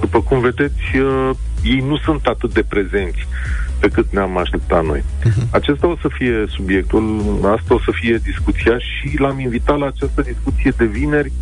[0.00, 1.30] după cum vedeți, uh,
[1.62, 3.26] ei nu sunt atât de prezenți
[3.80, 5.04] pe cât ne-am așteptat noi.
[5.50, 10.22] Acesta o să fie subiectul, asta o să fie discuția și l-am invitat la această
[10.22, 11.32] discuție de vineri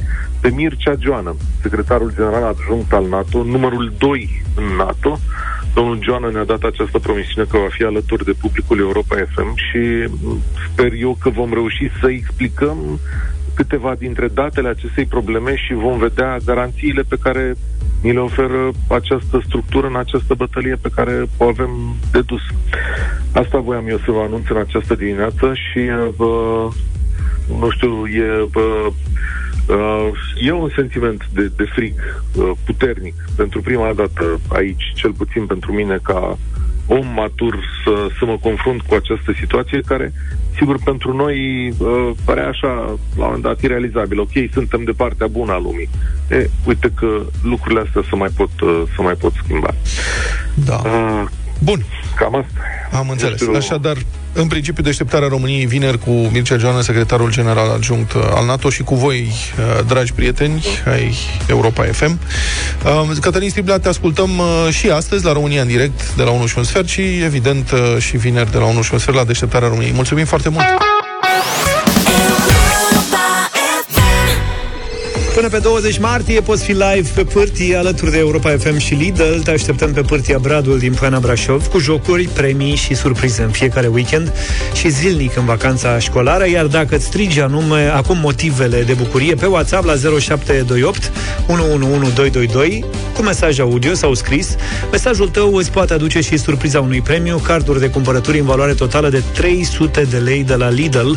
[0.40, 5.18] pe Mircea Joană, secretarul general adjunct al NATO, numărul 2 în NATO.
[5.74, 10.08] Domnul Joană ne-a dat această promisiune că va fi alături de publicul Europa FM și
[10.72, 13.00] sper eu că vom reuși să explicăm
[13.58, 17.54] câteva dintre datele acestei probleme și vom vedea garanțiile pe care
[18.02, 21.70] ni le oferă această structură în această bătălie pe care o avem
[22.12, 22.40] de dus.
[23.32, 26.32] Asta voiam eu să vă anunț în această dimineață și uh, vă,
[27.60, 28.90] nu știu, e, bă,
[29.74, 30.10] uh,
[30.46, 31.94] e un sentiment de, de frig
[32.34, 36.38] uh, puternic pentru prima dată aici, cel puțin pentru mine ca
[36.88, 40.12] om matur să, să mă confrunt cu această situație care,
[40.56, 42.68] sigur, pentru noi uh, pare așa,
[43.16, 44.20] la un moment dat, irealizabil.
[44.20, 45.88] Ok, suntem de partea bună a lumii.
[46.30, 49.74] E, uite că lucrurile astea se mai pot, uh, se mai pot schimba.
[50.54, 50.80] Da.
[50.84, 51.24] Uh,
[51.58, 51.84] Bun.
[52.16, 52.98] Cam asta.
[52.98, 53.40] Am înțeles.
[53.40, 53.96] știu- Așadar,
[54.32, 58.82] în principiu, deșteptarea României vineri cu Mircea Joană, secretarul general adjunct uh, al NATO și
[58.82, 62.18] cu voi, uh, dragi prieteni ai Europa FM.
[62.84, 66.46] Uh, Cătălin Striblea, te ascultăm uh, și astăzi la România în direct de la 1
[66.46, 69.24] și un sfert și, evident, uh, și vineri de la 1 și un sfert la
[69.24, 69.92] deșteptarea României.
[69.94, 70.64] Mulțumim foarte mult!
[75.38, 79.38] Până pe 20 martie poți fi live pe pârtii alături de Europa FM și Lidl.
[79.44, 83.86] Te așteptăm pe pârtia Bradul din Poiana Brașov cu jocuri, premii și surprize în fiecare
[83.86, 84.32] weekend
[84.74, 86.48] și zilnic în vacanța școlară.
[86.48, 91.12] Iar dacă îți strigi anume acum motivele de bucurie pe WhatsApp la 0728
[91.48, 92.84] 111222
[93.14, 94.56] cu mesaj audio sau scris,
[94.90, 99.08] mesajul tău îți poate aduce și surpriza unui premiu, carduri de cumpărături în valoare totală
[99.08, 101.10] de 300 de lei de la Lidl.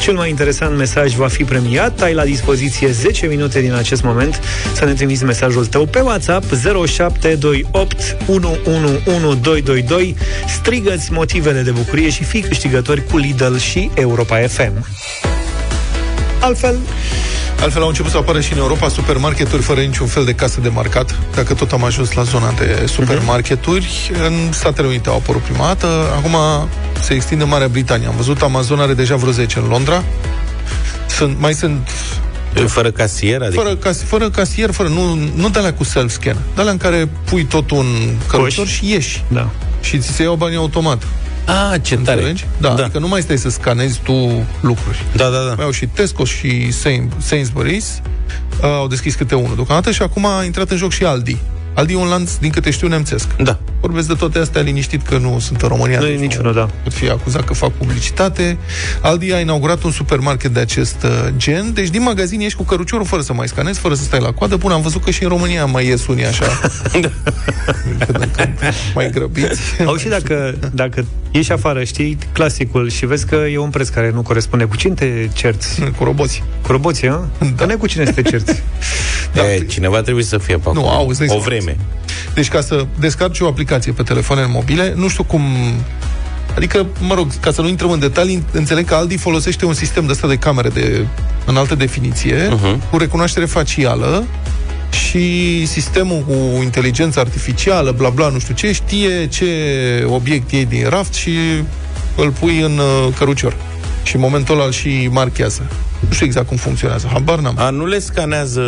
[0.00, 2.02] Cel mai interesant mesaj va fi premiat.
[2.02, 4.40] Ai la dispoziție 10 minute din acest moment
[4.74, 6.44] să ne trimiți mesajul tău pe WhatsApp
[6.86, 10.16] 0728 111222.
[10.48, 14.86] Strigă-ți motivele de bucurie și fii câștigători cu Lidl și Europa FM.
[16.40, 16.78] Altfel,
[17.60, 20.68] Altfel au început să apară și în Europa supermarketuri fără niciun fel de casă de
[20.68, 21.18] marcat.
[21.34, 25.86] Dacă tot am ajuns la zona de supermarketuri, în Statele Unite au apărut prima dată,
[26.16, 26.36] acum
[27.00, 28.06] se extinde în Marea Britanie.
[28.06, 30.04] Am văzut Amazon are deja vreo 10 în Londra.
[31.06, 31.88] Sunt, mai sunt
[32.64, 33.42] Fără casier?
[33.42, 33.62] Adică...
[33.62, 37.08] fără, cas, fără casier, fără, nu, nu de alea cu self-scan, de alea în care
[37.24, 39.24] pui totul în cărucior și ieși.
[39.28, 39.50] Da.
[39.80, 41.02] Și ți se iau banii automat.
[41.44, 42.16] Ah, ce tare.
[42.18, 42.46] Înțelegi?
[42.60, 45.04] Da, da, adică nu mai stai să scanezi tu lucruri.
[45.16, 45.54] Da, da, da.
[45.56, 48.02] Mai au și Tesco și Sain- Sainsbury's
[48.62, 51.36] uh, au deschis câte unul deocamdată și acum a intrat în joc și Aldi.
[51.76, 53.36] Aldi e un lanț, din câte știu, nemțesc.
[53.36, 53.58] Da.
[53.80, 55.98] Vorbesc de toate astea liniștit că nu sunt în România.
[55.98, 56.68] Nu e deci niciunul, da.
[56.82, 58.58] Pot fi acuzat că fac publicitate.
[59.00, 63.06] Aldi a inaugurat un supermarket de acest uh, gen, deci din magazin ieși cu căruciorul
[63.06, 64.56] fără să mai scanezi, fără să stai la coadă.
[64.56, 66.46] Bun, am văzut că și în România mai ies unii așa.
[66.92, 67.12] Când
[68.12, 68.58] în când
[68.94, 69.60] mai grăbiți.
[69.86, 74.10] Au și dacă, dacă ieși afară, știi, clasicul și vezi că e un preț care
[74.10, 74.64] nu corespunde.
[74.64, 75.82] Cu cine te cerți?
[75.98, 76.42] Cu roboții.
[76.62, 77.28] Cu roboții, a?
[77.56, 77.66] Da.
[77.66, 78.62] Că cu cine să te cerți.
[79.32, 79.52] Da.
[79.52, 80.80] E, cineva trebuie să fie pe acolo.
[80.80, 81.65] Nu, auzi, dai o seama.
[81.66, 81.78] Vreme.
[82.34, 85.42] Deci ca să descarci o aplicație pe telefoane mobile, nu știu cum...
[86.56, 90.06] Adică, mă rog, ca să nu intrăm în detalii, înțeleg că Aldi folosește un sistem
[90.06, 91.06] de ăsta de camere de
[91.46, 92.90] înaltă definiție, Mhm.
[92.90, 94.24] cu recunoaștere facială
[94.90, 99.46] și sistemul cu inteligență artificială, bla bla, nu știu ce, știe ce
[100.08, 101.30] obiect iei din raft și
[102.16, 103.56] îl pui în uh, cărucior.
[104.02, 105.62] Și în momentul ăla îl și marchează.
[106.00, 107.54] Nu știu exact cum funcționează, habar n-am.
[107.58, 108.60] A, nu le scanează...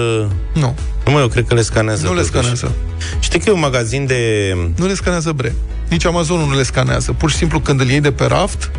[0.55, 0.75] Nu.
[1.05, 2.07] Nu, mă, eu cred că le scanează.
[2.07, 2.31] Nu le totuși.
[2.33, 2.73] scanează.
[3.21, 4.55] Știi că e un magazin de...
[4.77, 5.55] Nu le scanează bre.
[5.89, 7.13] Nici Amazonul nu le scanează.
[7.13, 8.71] Pur și simplu când îl iei de pe raft,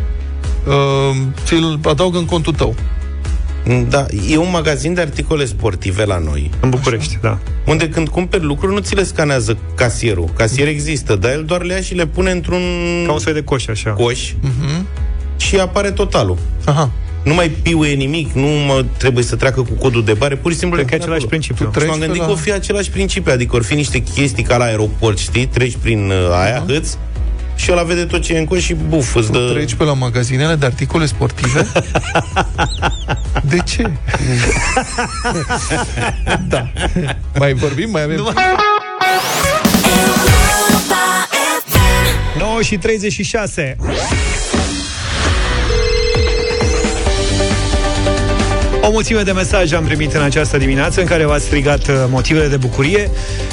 [0.66, 2.74] uh, ți-l adaugă în contul tău.
[3.88, 6.50] Da, e un magazin de articole sportive la noi.
[6.60, 7.38] În București, da.
[7.66, 10.28] Unde când cumperi lucruri, nu ți le scanează casierul.
[10.36, 12.62] Casier există, dar el doar le ia și le pune într-un...
[13.06, 13.90] Ca un soi de coș, așa.
[13.90, 14.32] Coș.
[14.40, 14.86] Mhm.
[15.36, 16.38] Și apare totalul.
[16.64, 16.90] Aha.
[17.24, 20.58] Nu mai piuie nimic, nu mă trebuie să treacă cu codul de bare, pur și
[20.58, 21.38] simplu Cred că e le pune același acolo.
[21.38, 21.80] principiu.
[21.80, 23.98] Și m-am treci gândit pe că la- o fi același principiu, adică or fi niște
[23.98, 25.46] chestii ca la aeroport, știi?
[25.46, 26.96] Treci prin uh, aia, hâți,
[27.56, 29.50] și ăla vede tot ce e în coș și buf, îți Tu dă...
[29.52, 31.66] treci pe la magazinele de articole sportive?
[33.42, 33.90] de ce?
[36.48, 36.70] da.
[37.38, 37.90] Mai vorbim?
[37.90, 38.34] Mai avem...
[42.38, 43.76] 9 și 36.
[48.82, 52.48] O mulțime de mesaje am primit în această dimineață în care v-ați strigat uh, motivele
[52.48, 53.10] de bucurie.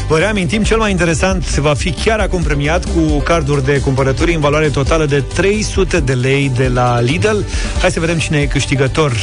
[0.07, 4.39] Vă reamintim, cel mai interesant va fi chiar acum premiat cu carduri de cumpărături în
[4.39, 7.37] valoare totală de 300 de lei de la Lidl.
[7.81, 9.13] Hai să vedem cine e câștigător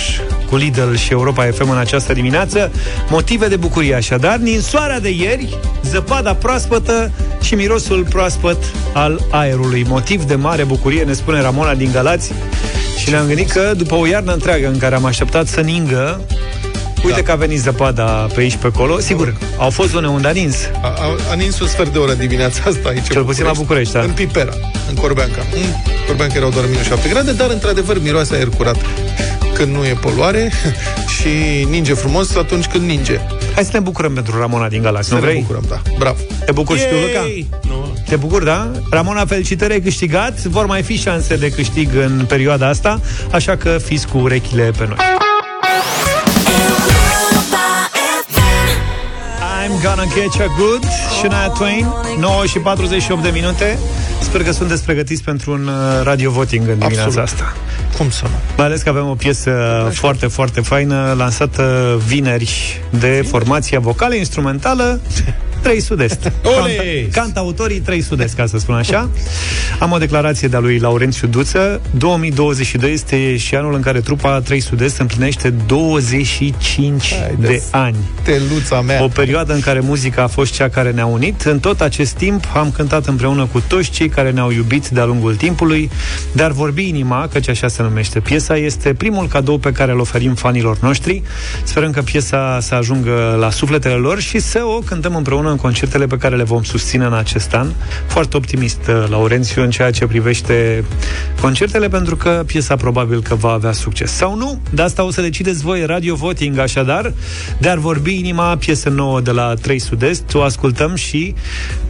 [0.49, 2.73] cu Lidl și Europa FM în această dimineață.
[3.09, 7.11] Motive de bucurie așadar, ninsoarea de ieri, zăpada proaspătă
[7.43, 9.85] și mirosul proaspăt al aerului.
[9.89, 12.33] Motiv de mare bucurie, ne spune Ramona din Galați.
[13.05, 16.21] Și ne-am gândit că după o iarnă întreagă în care am așteptat să ningă,
[17.05, 17.23] uite da.
[17.23, 18.99] că a venit zăpada pe aici pe acolo.
[18.99, 20.57] Sigur, au fost zone unde a nins.
[20.83, 23.09] A, a, a nins un sfert de oră dimineața asta aici.
[23.11, 24.01] Cel puțin la București, da.
[24.01, 24.53] În Pipera,
[24.89, 25.41] în Corbeanca.
[25.55, 25.63] În
[26.07, 28.77] Corbeanca erau doar minus 7 grade, dar într-adevăr miroase aer curat
[29.55, 30.53] când nu e poluare
[31.17, 31.29] și
[31.69, 33.21] ninge frumos atunci când ninge.
[33.55, 35.41] Hai să ne bucurăm pentru Ramona din Galați, nu Să ne vrei?
[35.43, 35.83] bucurăm, da.
[35.99, 36.17] Bravo.
[36.45, 37.09] Te bucuri și tu, Luca?
[37.19, 37.49] Yay!
[37.63, 37.97] Nu.
[38.09, 38.71] Te bucuri, da?
[38.91, 40.43] Ramona, felicitări, ai câștigat.
[40.43, 43.01] Vor mai fi șanse de câștig în perioada asta,
[43.31, 44.97] așa că fiți cu urechile pe noi.
[49.65, 50.85] I'm gonna get you good
[51.19, 51.87] Shania Twain
[52.19, 53.79] 9 și 48 de minute
[54.23, 57.29] Sper că sunteți pregătiți pentru un uh, radio voting în dimineața Absolut.
[57.29, 57.55] asta
[57.97, 58.37] Cum să nu?
[58.57, 59.53] Mai ales că avem o piesă
[59.93, 65.01] foarte, foarte faină Lansată vineri de formația vocală instrumentală
[65.65, 66.33] 3 Sud-Est.
[66.61, 66.75] Ole!
[66.77, 69.09] Canta, canta autorii 3 Sud-Est, ca să spun așa.
[69.79, 71.81] Am o declarație de-a lui Laurențiu Duță.
[71.99, 77.97] 2022 este și anul în care trupa 3 Sud-Est împlinește 25 Haide de să- ani.
[78.23, 79.03] Teluța mea.
[79.03, 81.41] O perioadă în care muzica a fost cea care ne-a unit.
[81.43, 85.35] În tot acest timp am cântat împreună cu toți cei care ne-au iubit de-a lungul
[85.37, 85.91] timpului,
[86.33, 90.35] dar vorbi inima, căci așa se numește piesa, este primul cadou pe care îl oferim
[90.35, 91.23] fanilor noștri.
[91.63, 96.07] Sperăm că piesa să ajungă la sufletele lor și să o cântăm împreună în concertele
[96.07, 97.69] pe care le vom susține în acest an.
[98.07, 100.85] Foarte optimist, uh, Laurențiu, în ceea ce privește
[101.41, 104.13] concertele, pentru că piesa probabil că va avea succes.
[104.13, 107.13] Sau nu, de asta o să decideți voi Radio Voting, așadar,
[107.59, 111.35] de ar vorbi inima, piesă nouă de la 3 Sud-Est, o ascultăm și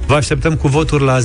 [0.06, 1.22] vă așteptăm cu voturi la 0372069599.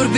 [0.00, 0.08] Dar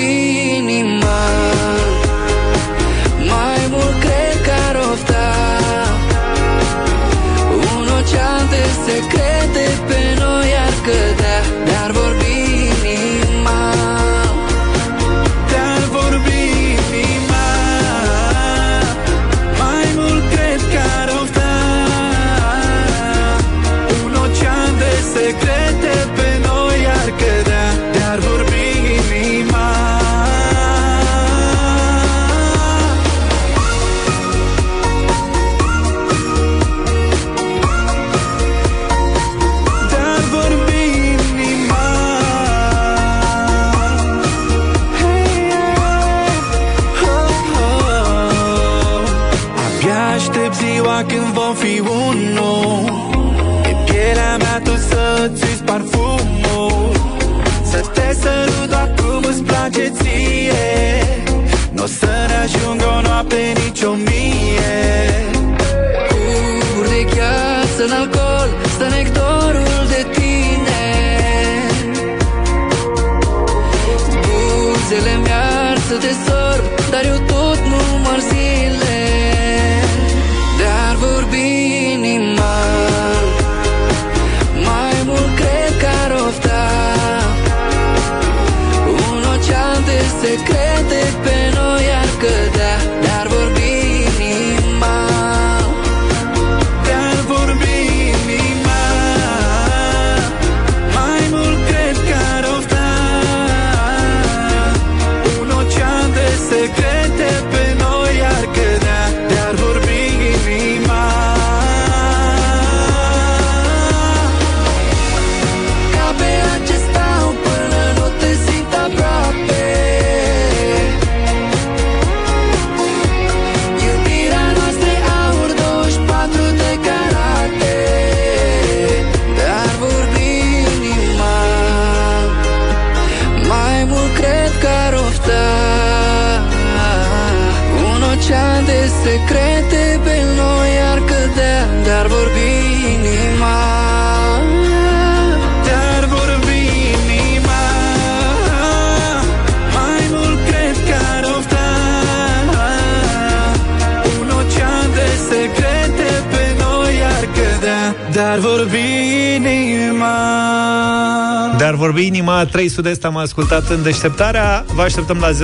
[162.53, 164.64] 3 Sud-Est am ascultat în deșteptarea.
[164.74, 165.34] Vă așteptăm la 0372069599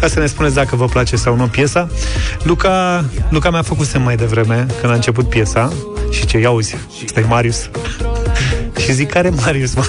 [0.00, 1.88] Ca să ne spuneți dacă vă place sau nu piesa.
[2.42, 5.72] Luca, Luca mi-a făcut semn mai devreme Când a început piesa
[6.10, 7.70] Și ce, ia uzi, ăsta e Marius.
[8.82, 9.84] Și zic, care Marius, mă?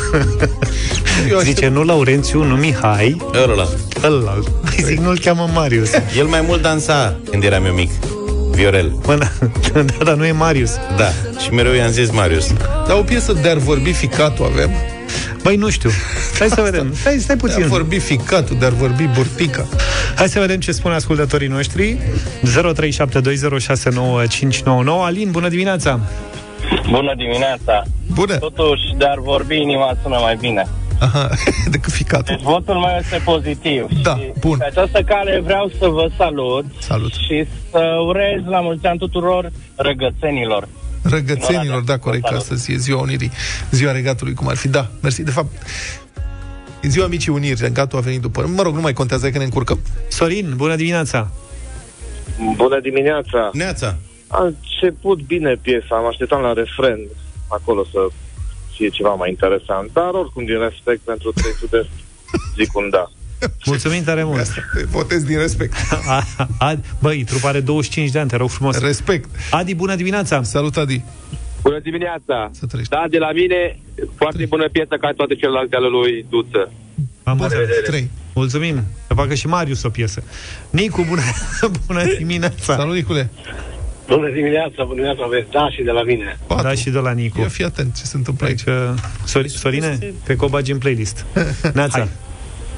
[1.44, 3.22] Zice, nu Laurențiu, nu Mihai.
[3.44, 3.68] Ăla.
[4.04, 4.40] Ăla.
[4.82, 5.90] Zic, nu-l cheamă Marius.
[6.18, 7.90] El mai mult dansa când eram eu mic.
[8.56, 8.92] Viorel.
[9.06, 9.28] Bă, da,
[9.74, 10.72] da, dar nu e Marius.
[10.98, 11.08] Da,
[11.40, 12.54] și mereu i-am zis Marius.
[12.88, 14.70] Dar o piesă de ar vorbi ficatul avem?
[15.44, 15.90] Băi, nu știu.
[16.34, 16.94] Stai să vedem.
[16.94, 17.58] Stai, stai puțin.
[17.58, 19.66] De ar vorbi ficatul, de ar vorbi burtica.
[20.16, 21.98] Hai să vedem ce spun ascultătorii noștri.
[21.98, 22.00] 0372069599.
[25.04, 26.00] Alin, bună dimineața!
[26.90, 27.84] Bună dimineața!
[28.14, 28.38] Bună!
[28.38, 30.68] Totuși, dar vorbi inima sună mai bine.
[31.00, 31.30] Aha,
[31.72, 32.36] decât ficatul.
[32.36, 33.88] Deci votul meu este pozitiv.
[34.04, 34.58] Da, și bun.
[34.58, 37.14] Pe această cale vreau să vă salut, Salut.
[37.14, 40.68] și să urez la mulți ani tuturor răgățenilor.
[41.04, 42.42] Răgățenilor, da, corect, că Salut.
[42.42, 43.32] astăzi e ziua Unirii,
[43.72, 45.52] ziua regatului, cum ar fi, da, mersi, de fapt,
[46.82, 49.44] e ziua Micii Uniri, regatul a venit după, mă rog, nu mai contează că ne
[49.44, 49.80] încurcăm.
[50.08, 51.32] Sorin, bună dimineața!
[52.56, 53.50] Bună dimineața!
[53.54, 53.98] Neața!
[54.28, 57.00] A început bine piesa, am așteptat la refren
[57.48, 58.00] acolo să
[58.76, 61.88] fie ceva mai interesant, dar oricum din respect pentru 3 sud
[62.58, 63.12] zic un da.
[63.66, 64.48] Mulțumim tare mult!
[64.90, 65.74] Votez din respect.
[66.08, 66.24] A,
[66.60, 68.80] a, băi, trupa are 25 de ani, te rog frumos.
[68.80, 69.30] Respect.
[69.52, 70.44] Adi, bună dimineața!
[70.44, 71.02] Salut, Adi!
[71.62, 72.52] Bună dimineața!
[72.90, 73.80] Da, de la mine,
[74.16, 76.72] foarte bună piesă ca toate celelalte ale lui Duță.
[77.24, 77.68] Am La înțeles.
[77.68, 78.10] revedere.
[78.34, 78.84] Mulțumim.
[79.08, 80.24] Să facă și Marius o piesă.
[80.70, 81.22] Nicu, bună,
[81.88, 82.76] bună dimineața!
[82.76, 83.30] Salut, Nicule!
[84.08, 86.38] Bună dimineața, bună dimineața, aveți da și de la mine.
[86.48, 87.40] Da, și de la Nicu.
[87.40, 88.64] Ia fii atent ce se întâmplă aici.
[88.64, 88.94] Că,
[89.26, 91.26] Sori, Sorine, pe că o bagi în playlist.
[91.74, 91.98] Neața.
[91.98, 92.10] Hai.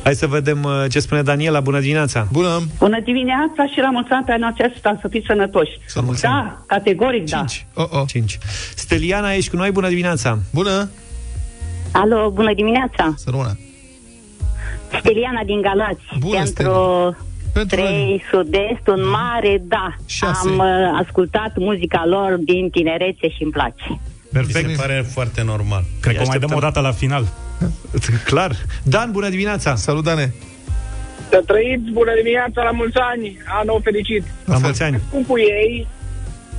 [0.04, 1.60] Hai să vedem uh, ce spune Daniela.
[1.60, 2.28] Bună dimineața!
[2.32, 2.68] Bună!
[2.78, 5.72] Bună dimineața și la mulți ani pe anul acesta, să fiți sănătoși.
[5.86, 6.36] Să mulți ani.
[6.36, 7.44] Da, categoric da.
[7.74, 8.04] Oh, oh.
[8.08, 8.38] 5.
[8.76, 9.72] Steliana, ești cu noi?
[9.72, 10.40] Bună dimineața!
[10.54, 10.90] Bună!
[11.92, 13.14] Alo, bună dimineața!
[13.16, 13.58] Să rămână.
[15.00, 16.02] Steliana din Galați.
[16.20, 17.18] Bună, pentru
[17.54, 19.96] Pentru trei sud-est, un mare da.
[20.06, 20.48] Șase.
[20.48, 24.00] Am uh, ascultat muzica lor din tinerețe și îmi place.
[24.32, 24.68] Perfect.
[24.68, 25.84] Mi se pare foarte normal.
[26.02, 27.28] Cred că o mai dăm o dată la final.
[28.32, 28.52] Clar.
[28.84, 29.76] Dan, bună dimineața!
[29.76, 30.34] Salut, Dane!
[31.30, 34.24] Să trăiți, bună dimineața, la mulți ani, anul fericit.
[34.46, 34.96] La mulți ani!
[34.96, 35.88] Crescut cu ei,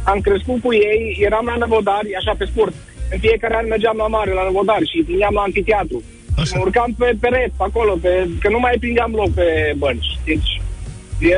[0.04, 2.74] am crescut cu ei, eram la Năvodari, așa pe scurt.
[3.12, 6.02] În fiecare an mergeam la mare, la Năvodari și plineam la anfiteatru.
[6.44, 10.18] Și mă urcam pe pereți, pe acolo, pe, că nu mai prindeam loc pe bănci.
[10.24, 10.60] Deci,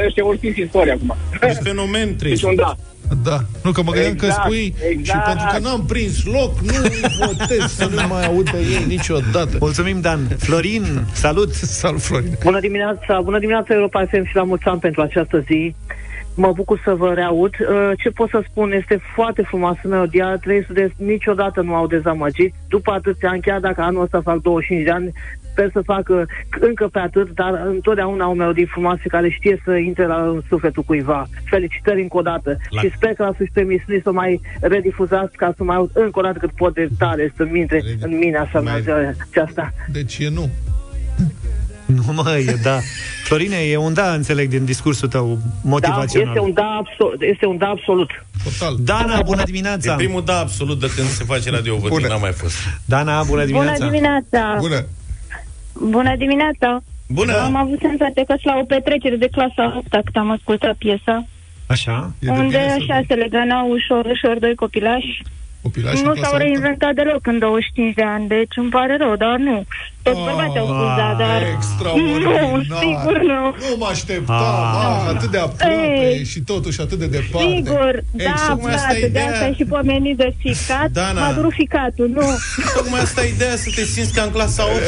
[0.06, 1.16] ăștia vor fi istoria acum.
[1.40, 2.74] E fenomen, Deci un da.
[3.22, 5.06] Da, nu că mă gândeam că Exact, spui exact.
[5.06, 8.84] și pentru că n-am prins loc, nu îi votez să nu mai aud pe ei
[8.86, 9.56] niciodată.
[9.60, 10.20] Mulțumim, Dan.
[10.38, 11.52] Florin, salut!
[11.54, 12.38] Salut, Florin!
[12.42, 15.74] Bună dimineața, bună dimineața Europa FM și la mulți ani pentru această zi.
[16.34, 17.54] Mă bucur să vă reaud.
[17.60, 22.54] Uh, Ce pot să spun, este foarte frumoasă melodia, 300 de niciodată nu au dezamăgit.
[22.68, 25.12] După atâția ani, chiar dacă anul ăsta fac 25 de ani,
[25.50, 26.26] sper să facă
[26.60, 30.82] încă pe atât, dar întotdeauna au melodii frumoase care știe să intre la în sufletul
[30.82, 31.26] cuiva.
[31.44, 35.52] Felicitări încă o dată La- și sper că la sfârșitul emisiunii să mai redifuzați ca
[35.56, 38.60] să mai aud încă o dată cât pot de tare să-mi intre în mine așa
[38.60, 38.84] Mai-
[39.30, 39.72] aceasta.
[39.92, 40.48] Deci e nu.
[42.06, 42.78] Nu mă, e da.
[43.24, 46.28] Florine, e un da, înțeleg, din discursul tău Da, motivațional.
[46.28, 47.22] este un da absolut.
[47.22, 48.10] Este un da absolut.
[48.44, 48.76] Total.
[48.80, 49.92] Dana, bună dimineața!
[49.92, 52.06] E primul da absolut de când se face radio Bună.
[52.06, 52.54] n-a mai fost.
[52.84, 53.76] Dana, bună dimineața!
[53.78, 54.56] Bună dimineața!
[54.58, 54.84] Bună!
[55.80, 56.82] Bună dimineața!
[57.08, 57.32] Bună!
[57.32, 61.26] Am avut senzația că sunt la o petrecere de clasa 8 cât am ascultat piesa,
[61.66, 62.12] Așa?
[62.28, 65.22] unde așa se legănau ușor, ușor doi copilași.
[65.62, 69.64] Copilași nu s-au reinventat deloc în 25 de ani, deci îmi pare rău, dar nu.
[70.02, 71.40] Toți bărbații au spus da, dar...
[72.24, 73.42] Nu, sigur nu.
[73.64, 75.14] Nu mă așteptam, ah.
[75.14, 76.24] atât de aproape Ei.
[76.24, 77.52] și totuși atât de departe.
[77.54, 79.30] Sigur, Ei, da, tocmai asta e frate, de ideea.
[79.32, 81.20] asta e și pomenit de ficat, Dana.
[81.20, 82.26] m-a durut ficatul, nu.
[82.76, 84.82] Tocmai asta e ideea, să te simți ca în clasa 8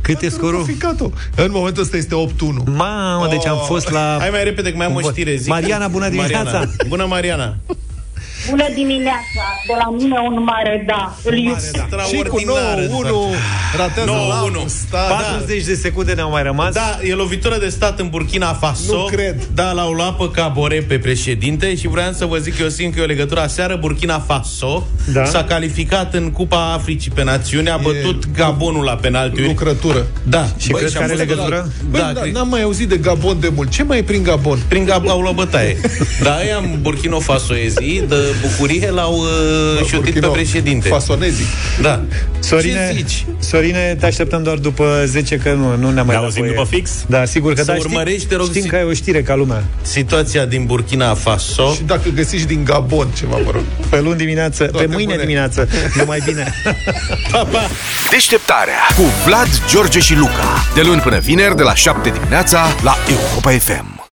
[0.00, 0.64] Cât e scorul?
[0.64, 1.12] Ficatul.
[1.36, 2.64] În momentul ăsta este 8-1.
[2.76, 4.16] Mamă, deci am fost la...
[4.20, 5.12] Hai mai repede, că mai am o Vot.
[5.12, 5.36] știre.
[5.36, 5.48] Zic.
[5.48, 6.42] Mariana, bună dimineața!
[6.42, 6.70] Mariana.
[6.88, 7.56] Bună, Mariana!
[8.50, 11.76] Bună dimineața, de la mine un mare da, îl iubesc.
[12.08, 12.44] Și cu 9-1
[13.76, 14.52] ratează 9-1.
[14.54, 15.08] la stat.
[15.08, 16.74] 40 de secunde ne-au mai rămas.
[16.74, 18.96] Da, e lovitură de stat în Burkina Faso.
[18.96, 19.42] Nu cred.
[19.54, 23.00] Da, l-au luat pe Cabore pe președinte și vreau să vă zic eu simt că
[23.00, 23.40] e o legătură.
[23.40, 25.24] Aseară Burkina Faso Da.
[25.24, 29.46] s-a calificat în Cupa Africii pe națiune, a bătut Gabonul la penaltiuri.
[29.48, 30.06] Lucrătură.
[30.22, 30.46] Da.
[30.58, 31.68] Și crezi că am are văzut legătură?
[31.90, 33.70] Băi, Da, da, cred- n-am mai auzit de Gabon de mult.
[33.70, 34.58] Ce mai e prin Gabon?
[34.68, 35.76] prin Gab au luat bătaie.
[36.22, 37.74] Da, ei am Burkina Fasoezi,
[38.08, 40.88] de bucurie l-au uh, șutit pe Burkina președinte.
[40.88, 41.44] Fasonezii.
[41.82, 42.02] Da.
[42.38, 43.24] Sorine, Ce zici?
[43.38, 46.54] Sorine, te așteptăm doar după 10, că nu, nu ne-am mai dat auzim voie.
[46.54, 46.90] după fix?
[47.06, 47.78] Da, sigur că Să da.
[47.78, 49.64] urmărești, te rog, știm si- că ai o știre ca lumea.
[49.82, 51.72] Situația din Burkina Faso.
[51.74, 53.62] Și dacă găsiți din Gabon ceva, vă rog.
[53.88, 55.22] Pe luni dimineață, Toate pe mâine bune.
[55.22, 55.68] dimineață,
[55.98, 56.54] numai bine.
[57.30, 57.68] Pa, pa!
[58.10, 60.64] Deșteptarea cu Vlad, George și Luca.
[60.74, 63.95] De luni până vineri, de la 7 dimineața, la Europa FM.